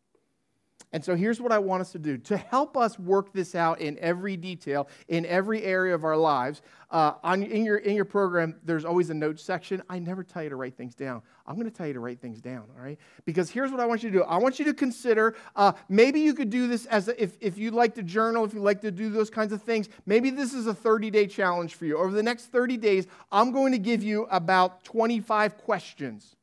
And 0.93 1.05
so 1.05 1.15
here's 1.15 1.41
what 1.41 1.53
I 1.53 1.59
want 1.59 1.83
us 1.83 1.93
to 1.93 1.99
do 1.99 2.17
to 2.19 2.37
help 2.37 2.77
us 2.77 2.99
work 2.99 3.33
this 3.33 3.55
out 3.55 3.81
in 3.81 3.99
every 3.99 4.37
detail, 4.37 4.89
in 5.09 5.27
every 5.27 5.63
area 5.63 5.95
of 5.95 6.05
our 6.05 6.17
lives. 6.17 6.63
Uh, 6.91 7.13
on, 7.23 7.43
in, 7.43 7.67
your, 7.67 7.77
in 7.77 7.95
your 7.95 8.07
program, 8.07 8.55
there's 8.65 8.87
always 8.87 9.11
a 9.11 9.15
notes 9.15 9.43
section. 9.43 9.83
I 9.91 9.99
never 9.99 10.25
tell 10.25 10.43
you 10.43 10.49
to 10.49 10.57
write 10.57 10.77
things 10.77 10.95
down. 10.95 11.21
I'm 11.47 11.57
going 11.57 11.71
to 11.71 11.77
tell 11.77 11.87
you 11.87 11.93
to 11.93 12.01
write 12.01 12.21
things 12.21 12.41
down, 12.41 12.65
all 12.75 12.83
right? 12.83 12.99
Because 13.27 13.51
here's 13.51 13.71
what 13.71 13.81
I 13.81 13.87
want 13.87 14.03
you 14.03 14.11
to 14.11 14.19
do 14.19 14.25
I 14.25 14.39
want 14.39 14.59
you 14.59 14.65
to 14.65 14.75
consider 14.75 15.37
uh, 15.55 15.73
maybe 15.91 16.21
you 16.21 16.33
could 16.33 16.49
do 16.49 16.67
this 16.67 16.87
as 16.87 17.09
a, 17.09 17.23
if, 17.23 17.37
if 17.41 17.59
you 17.59 17.71
like 17.71 17.95
to 17.97 18.03
journal, 18.03 18.45
if 18.45 18.55
you 18.55 18.61
like 18.61 18.81
to 18.81 18.91
do 18.91 19.11
those 19.11 19.29
kinds 19.29 19.53
of 19.53 19.63
things, 19.63 19.91
maybe 20.07 20.31
this 20.31 20.55
is 20.55 20.67
a 20.67 20.75
30 20.75 21.11
day 21.11 21.27
challenge 21.27 21.75
for 21.75 21.85
you. 21.85 21.99
Over 21.99 22.13
the 22.13 22.23
next 22.23 22.47
30 22.47 22.79
days, 22.79 23.07
I'm 23.31 23.53
going 23.53 23.73
to 23.73 23.79
give 23.79 24.03
you 24.03 24.27
about 24.31 24.85
25 24.85 25.59
questions. 25.59 26.37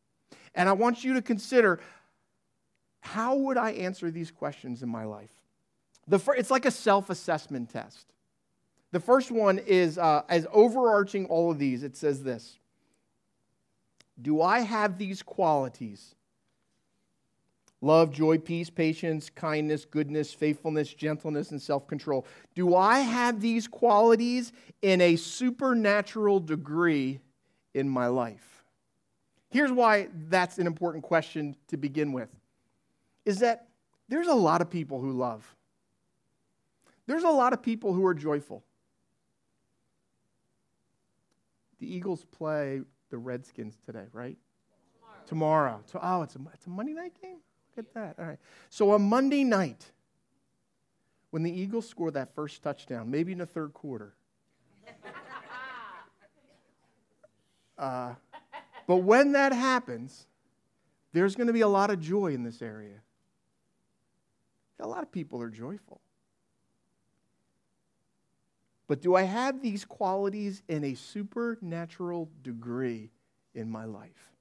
And 0.54 0.70
I 0.70 0.74
want 0.74 1.04
you 1.04 1.16
to 1.16 1.22
consider 1.22 1.80
how 3.06 3.36
would 3.36 3.58
I 3.58 3.72
answer 3.72 4.10
these 4.10 4.32
questions 4.32 4.82
in 4.82 4.90
my 4.90 5.06
life? 5.06 5.30
It's 6.12 6.52
like 6.52 6.66
a 6.66 6.72
self 6.72 7.10
assessment 7.10 7.70
test. 7.70 8.08
The 8.92 9.00
first 9.00 9.32
one 9.32 9.60
is 9.60 9.98
uh, 9.98 10.24
as 10.28 10.48
overarching 10.52 11.26
all 11.26 11.52
of 11.52 11.60
these, 11.60 11.84
it 11.84 11.96
says 11.96 12.24
this 12.24 12.58
Do 14.20 14.42
I 14.42 14.60
have 14.60 14.98
these 14.98 15.22
qualities? 15.22 16.16
Love, 17.82 18.12
joy, 18.12 18.40
peace, 18.40 18.72
patience, 18.72 19.30
kindness, 19.30 19.86
goodness, 19.86 20.34
faithfulness, 20.34 20.92
gentleness, 20.92 21.52
and 21.52 21.62
self 21.62 21.88
control. 21.88 22.26
Do 22.56 22.76
I 22.76 23.00
have 23.00 23.40
these 23.40 23.68
qualities 23.68 24.52
in 24.82 25.00
a 25.00 25.16
supernatural 25.16 26.40
degree 26.40 27.20
in 27.76 27.88
my 27.88 28.08
life? 28.08 28.64
Here's 29.52 29.72
why 29.72 30.08
that's 30.28 30.58
an 30.58 30.66
important 30.66 31.04
question 31.04 31.56
to 31.68 31.78
begin 31.78 32.12
with 32.12 32.30
is 33.26 33.40
that 33.40 33.68
there's 34.08 34.28
a 34.28 34.34
lot 34.34 34.62
of 34.62 34.70
people 34.70 35.02
who 35.02 35.12
love. 35.12 35.56
There's 37.08 37.24
a 37.24 37.30
lot 37.30 37.54
of 37.54 37.62
people 37.62 37.94
who 37.94 38.06
are 38.06 38.14
joyful. 38.14 38.64
The 41.80 41.94
Eagles 41.94 42.26
play 42.26 42.82
the 43.10 43.18
Redskins 43.18 43.78
today, 43.86 44.06
right? 44.14 44.38
Tomorrow. 45.28 45.82
Tomorrow. 45.88 46.20
Oh, 46.20 46.22
it's 46.24 46.36
a, 46.36 46.40
it's 46.54 46.66
a 46.68 46.70
Monday 46.70 46.94
night 46.94 47.14
game? 47.22 47.38
Look 47.76 47.86
at 47.86 47.94
that. 47.94 48.16
All 48.20 48.30
right. 48.30 48.40
So 48.70 48.92
on 48.92 49.02
Monday 49.04 49.44
night, 49.44 49.92
when 51.32 51.44
the 51.44 51.52
Eagles 51.52 51.88
score 51.88 52.12
that 52.12 52.34
first 52.34 52.64
touchdown, 52.64 53.12
maybe 53.12 53.32
in 53.32 53.40
the 53.40 53.46
third 53.46 53.74
quarter, 53.74 54.14
uh, 57.78 58.14
but 58.88 58.98
when 58.98 59.34
that 59.34 59.52
happens, 59.52 60.28
there's 61.12 61.36
going 61.36 61.48
to 61.48 61.54
be 61.54 61.62
a 61.62 61.68
lot 61.68 61.90
of 61.90 62.00
joy 62.00 62.28
in 62.28 62.44
this 62.44 62.62
area. 62.62 63.02
A 64.80 64.88
lot 64.88 65.04
of 65.04 65.12
people 65.12 65.42
are 65.42 65.50
joyful. 65.50 66.02
But 68.88 69.02
do 69.02 69.16
I 69.16 69.24
have 69.24 69.62
these 69.62 69.84
qualities 69.84 70.62
in 70.68 70.84
a 70.84 70.94
supernatural 70.94 72.30
degree 72.44 73.10
in 73.54 73.70
my 73.70 73.86
life? 73.86 74.32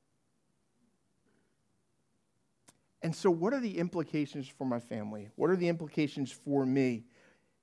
And 3.02 3.14
so, 3.14 3.30
what 3.30 3.52
are 3.52 3.60
the 3.60 3.78
implications 3.78 4.48
for 4.48 4.64
my 4.64 4.80
family? 4.80 5.28
What 5.36 5.50
are 5.50 5.56
the 5.56 5.68
implications 5.68 6.32
for 6.32 6.64
me 6.64 7.04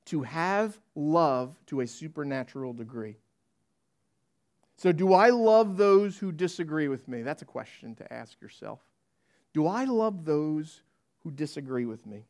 to 0.05 0.21
have 0.21 0.79
love 0.95 1.57
to 1.67 1.81
a 1.81 1.88
supernatural 1.88 2.73
degree? 2.73 3.17
So, 4.77 4.91
do 4.91 5.13
I 5.13 5.29
love 5.29 5.77
those 5.77 6.17
who 6.17 6.31
disagree 6.31 6.88
with 6.88 7.07
me? 7.07 7.23
That's 7.23 7.41
a 7.41 7.45
question 7.45 7.95
to 7.95 8.13
ask 8.13 8.39
yourself. 8.41 8.79
Do 9.53 9.67
I 9.67 9.86
love 9.86 10.25
those 10.25 10.81
who 11.23 11.31
disagree 11.31 11.86
with 11.86 12.05
me? 12.05 12.25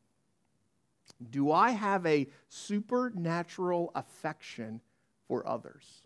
Do 1.30 1.52
I 1.52 1.71
have 1.71 2.06
a 2.06 2.28
supernatural 2.50 3.91
affection 3.95 4.82
for 5.28 5.47
others? 5.47 6.02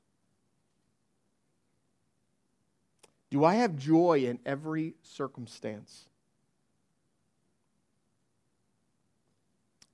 Do 3.30 3.44
I 3.44 3.56
have 3.56 3.76
joy 3.76 4.26
in 4.26 4.39
every 4.46 4.96
circumstance? 5.02 6.06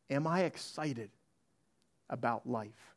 Am 0.09 0.27
I 0.27 0.41
excited 0.41 1.09
about 2.09 2.47
life? 2.47 2.95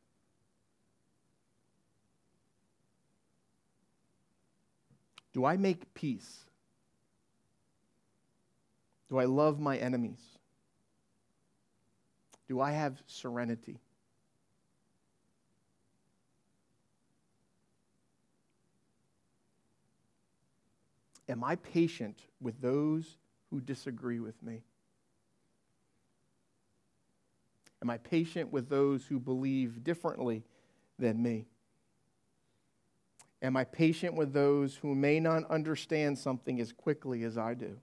Do 5.33 5.44
I 5.44 5.57
make 5.57 5.94
peace? 5.94 6.44
Do 9.09 9.18
I 9.18 9.24
love 9.24 9.61
my 9.61 9.77
enemies? 9.77 10.34
Do 12.48 12.61
I 12.61 12.72
have 12.72 13.02
serenity? 13.07 13.80
Am 21.28 21.42
I 21.42 21.57
patient 21.57 22.26
with 22.40 22.61
those 22.61 23.16
who 23.50 23.61
disagree 23.61 24.20
with 24.20 24.42
me? 24.42 24.62
Am 27.83 27.90
I 27.90 27.98
patient 27.98 28.52
with 28.52 28.68
those 28.68 29.04
who 29.07 29.18
believe 29.18 29.85
differently 29.85 30.42
than 30.98 31.22
me? 31.22 31.46
Am 33.42 33.57
I 33.57 33.64
patient 33.64 34.14
with 34.14 34.33
those 34.33 34.76
who 34.76 34.94
may 34.94 35.20
not 35.20 35.44
understand 35.50 36.18
something 36.18 36.61
as 36.61 36.72
quickly 36.72 37.24
as 37.24 37.37
I 37.37 37.54
do? 37.54 37.78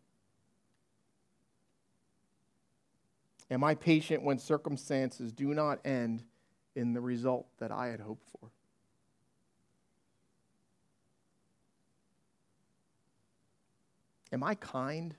Am 3.52 3.66
I 3.66 3.76
patient 3.76 4.24
when 4.24 4.40
circumstances 4.40 5.34
do 5.34 5.54
not 5.54 5.86
end 5.86 6.24
in 6.74 6.94
the 6.94 7.02
result 7.02 7.48
that 7.60 7.70
I 7.70 7.88
had 7.88 8.00
hoped 8.00 8.26
for? 8.32 8.50
Am 14.32 14.42
I 14.42 14.56
kind? 14.56 15.14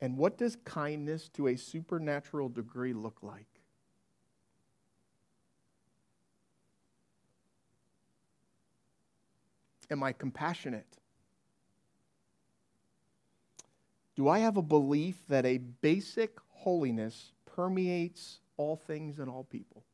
And 0.00 0.16
what 0.16 0.38
does 0.38 0.56
kindness 0.64 1.28
to 1.34 1.48
a 1.48 1.56
supernatural 1.56 2.48
degree 2.48 2.94
look 2.94 3.18
like? 3.22 3.46
Am 9.90 10.02
I 10.02 10.12
compassionate? 10.12 10.86
Do 14.16 14.28
I 14.28 14.38
have 14.38 14.56
a 14.56 14.62
belief 14.62 15.16
that 15.28 15.44
a 15.44 15.58
basic 15.58 16.38
holiness 16.64 17.32
permeates 17.44 18.38
all 18.56 18.74
things 18.74 19.18
and 19.18 19.28
all 19.28 19.44
people? 19.44 19.84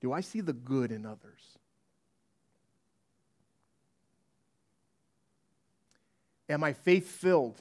Do 0.00 0.10
I 0.10 0.22
see 0.22 0.40
the 0.40 0.54
good 0.54 0.90
in 0.90 1.04
others? 1.04 1.58
Am 6.48 6.64
I 6.64 6.72
faith 6.72 7.08
filled? 7.08 7.60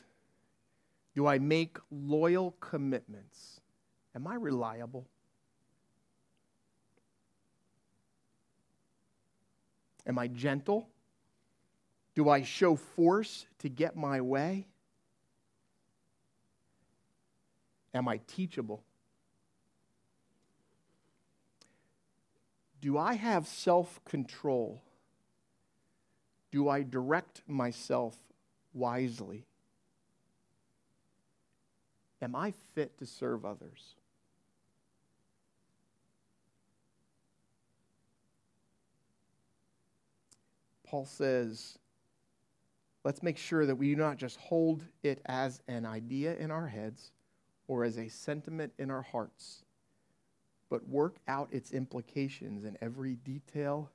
Do 1.14 1.28
I 1.28 1.40
make 1.40 1.78
loyal 1.92 2.56
commitments? 2.62 3.60
Am 4.16 4.26
I 4.26 4.36
reliable? 4.36 5.06
Am 10.08 10.18
I 10.18 10.28
gentle? 10.28 10.88
Do 12.16 12.30
I 12.30 12.44
show 12.44 12.78
force 12.78 13.46
to 13.60 13.70
get 13.70 13.98
my 13.98 14.22
way? 14.22 14.68
Am 17.94 18.08
I 18.08 18.20
teachable? 18.28 18.84
Do 22.82 22.98
I 22.98 23.14
have 23.14 23.48
self 23.48 24.04
control? 24.04 24.82
Do 26.52 26.70
I 26.70 26.84
direct 26.84 27.42
myself 27.48 28.18
wisely? 28.74 29.46
Am 32.22 32.36
I 32.36 32.54
fit 32.74 32.98
to 33.00 33.06
serve 33.06 33.46
others? 33.46 33.96
Paul 40.86 41.06
says, 41.06 41.80
let's 43.04 43.24
make 43.24 43.38
sure 43.38 43.66
that 43.66 43.76
we 43.76 43.90
do 43.90 43.96
not 43.96 44.18
just 44.18 44.38
hold 44.38 44.84
it 45.02 45.22
as 45.26 45.62
an 45.68 45.86
idea 45.86 46.36
in 46.36 46.52
our 46.52 46.68
heads 46.68 47.12
or 47.68 47.84
as 47.84 47.98
a 47.98 48.10
sentiment 48.10 48.74
in 48.78 48.92
our 48.92 49.02
hearts, 49.02 49.64
but 50.70 50.88
work 50.88 51.18
out 51.28 51.50
its 51.52 51.72
implications 51.72 52.66
in 52.66 52.78
every 52.82 53.16
detail 53.16 53.92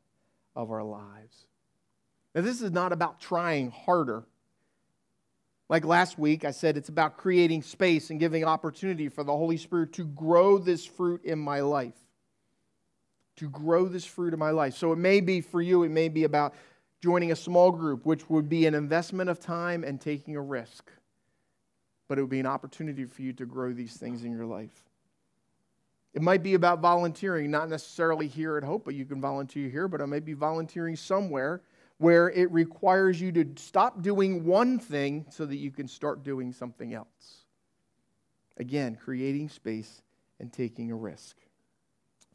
of 0.54 0.70
our 0.70 0.82
lives. 0.82 1.46
Now, 2.34 2.42
this 2.42 2.60
is 2.60 2.70
not 2.70 2.92
about 2.92 3.20
trying 3.20 3.70
harder. 3.70 4.24
Like 5.68 5.84
last 5.84 6.18
week, 6.18 6.44
I 6.44 6.50
said 6.50 6.76
it's 6.76 6.88
about 6.88 7.16
creating 7.16 7.62
space 7.62 8.10
and 8.10 8.18
giving 8.18 8.44
opportunity 8.44 9.08
for 9.08 9.22
the 9.22 9.32
Holy 9.32 9.56
Spirit 9.56 9.92
to 9.94 10.04
grow 10.04 10.58
this 10.58 10.84
fruit 10.84 11.24
in 11.24 11.38
my 11.38 11.60
life, 11.60 11.98
to 13.36 13.48
grow 13.50 13.86
this 13.86 14.04
fruit 14.04 14.32
in 14.32 14.38
my 14.38 14.50
life. 14.50 14.74
So 14.74 14.92
it 14.92 14.98
may 14.98 15.20
be 15.20 15.40
for 15.40 15.60
you, 15.60 15.82
it 15.82 15.90
may 15.90 16.08
be 16.08 16.24
about 16.24 16.54
joining 17.02 17.32
a 17.32 17.36
small 17.36 17.70
group, 17.70 18.06
which 18.06 18.28
would 18.30 18.48
be 18.48 18.66
an 18.66 18.74
investment 18.74 19.30
of 19.30 19.38
time 19.38 19.84
and 19.84 20.00
taking 20.00 20.36
a 20.36 20.40
risk. 20.40 20.90
But 22.08 22.18
it 22.18 22.22
would 22.22 22.30
be 22.30 22.40
an 22.40 22.46
opportunity 22.46 23.04
for 23.04 23.22
you 23.22 23.32
to 23.34 23.46
grow 23.46 23.72
these 23.72 23.96
things 23.96 24.24
in 24.24 24.32
your 24.32 24.46
life. 24.46 24.82
It 26.14 26.22
might 26.22 26.42
be 26.42 26.54
about 26.54 26.80
volunteering, 26.80 27.50
not 27.50 27.68
necessarily 27.68 28.26
here 28.26 28.56
at 28.56 28.64
Hope, 28.64 28.84
but 28.84 28.94
you 28.94 29.04
can 29.04 29.20
volunteer 29.20 29.68
here, 29.68 29.86
but 29.86 30.00
it 30.00 30.06
might 30.06 30.24
be 30.24 30.32
volunteering 30.32 30.96
somewhere 30.96 31.62
where 31.98 32.30
it 32.30 32.50
requires 32.50 33.20
you 33.20 33.30
to 33.32 33.44
stop 33.56 34.02
doing 34.02 34.44
one 34.44 34.78
thing 34.78 35.26
so 35.30 35.44
that 35.44 35.56
you 35.56 35.70
can 35.70 35.86
start 35.86 36.22
doing 36.22 36.52
something 36.52 36.94
else. 36.94 37.44
Again, 38.56 38.96
creating 38.96 39.48
space 39.48 40.02
and 40.40 40.52
taking 40.52 40.90
a 40.90 40.96
risk. 40.96 41.36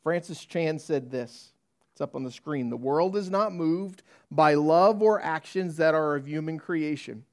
Francis 0.03 0.45
Chan 0.45 0.79
said 0.79 1.09
this. 1.09 1.53
It's 1.91 2.01
up 2.01 2.15
on 2.15 2.23
the 2.23 2.31
screen. 2.31 2.69
The 2.69 2.77
world 2.77 3.15
is 3.15 3.29
not 3.29 3.53
moved 3.53 4.03
by 4.31 4.55
love 4.55 5.01
or 5.01 5.21
actions 5.21 5.77
that 5.77 5.93
are 5.93 6.15
of 6.15 6.27
human 6.27 6.57
creation. 6.57 7.23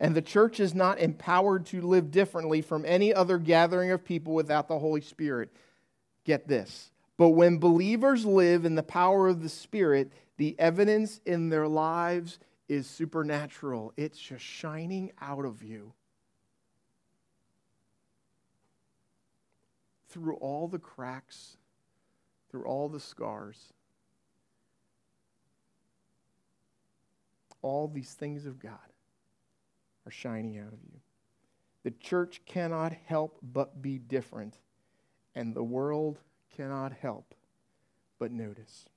And 0.00 0.14
the 0.14 0.22
church 0.22 0.60
is 0.60 0.74
not 0.74 1.00
empowered 1.00 1.66
to 1.66 1.80
live 1.80 2.10
differently 2.10 2.62
from 2.62 2.84
any 2.86 3.12
other 3.12 3.38
gathering 3.38 3.90
of 3.90 4.04
people 4.04 4.32
without 4.32 4.68
the 4.68 4.78
Holy 4.78 5.00
Spirit. 5.00 5.50
Get 6.24 6.46
this. 6.46 6.90
But 7.16 7.30
when 7.30 7.58
believers 7.58 8.24
live 8.24 8.64
in 8.64 8.76
the 8.76 8.82
power 8.82 9.26
of 9.26 9.42
the 9.42 9.48
Spirit, 9.48 10.12
the 10.36 10.54
evidence 10.58 11.20
in 11.26 11.48
their 11.48 11.66
lives 11.66 12.38
is 12.68 12.86
supernatural. 12.86 13.92
It's 13.96 14.18
just 14.18 14.44
shining 14.44 15.10
out 15.20 15.44
of 15.44 15.64
you. 15.64 15.92
Through 20.10 20.36
all 20.36 20.68
the 20.68 20.78
cracks, 20.78 21.56
through 22.50 22.64
all 22.64 22.88
the 22.88 23.00
scars, 23.00 23.72
all 27.62 27.88
these 27.88 28.12
things 28.12 28.46
of 28.46 28.60
God 28.60 28.78
are 30.08 30.10
shining 30.10 30.58
out 30.58 30.72
of 30.72 30.78
you. 30.82 31.00
The 31.84 31.90
church 31.90 32.40
cannot 32.46 32.94
help 33.04 33.38
but 33.42 33.82
be 33.82 33.98
different, 33.98 34.56
and 35.34 35.54
the 35.54 35.62
world 35.62 36.18
cannot 36.56 36.92
help 36.92 37.34
but 38.18 38.32
notice. 38.32 38.88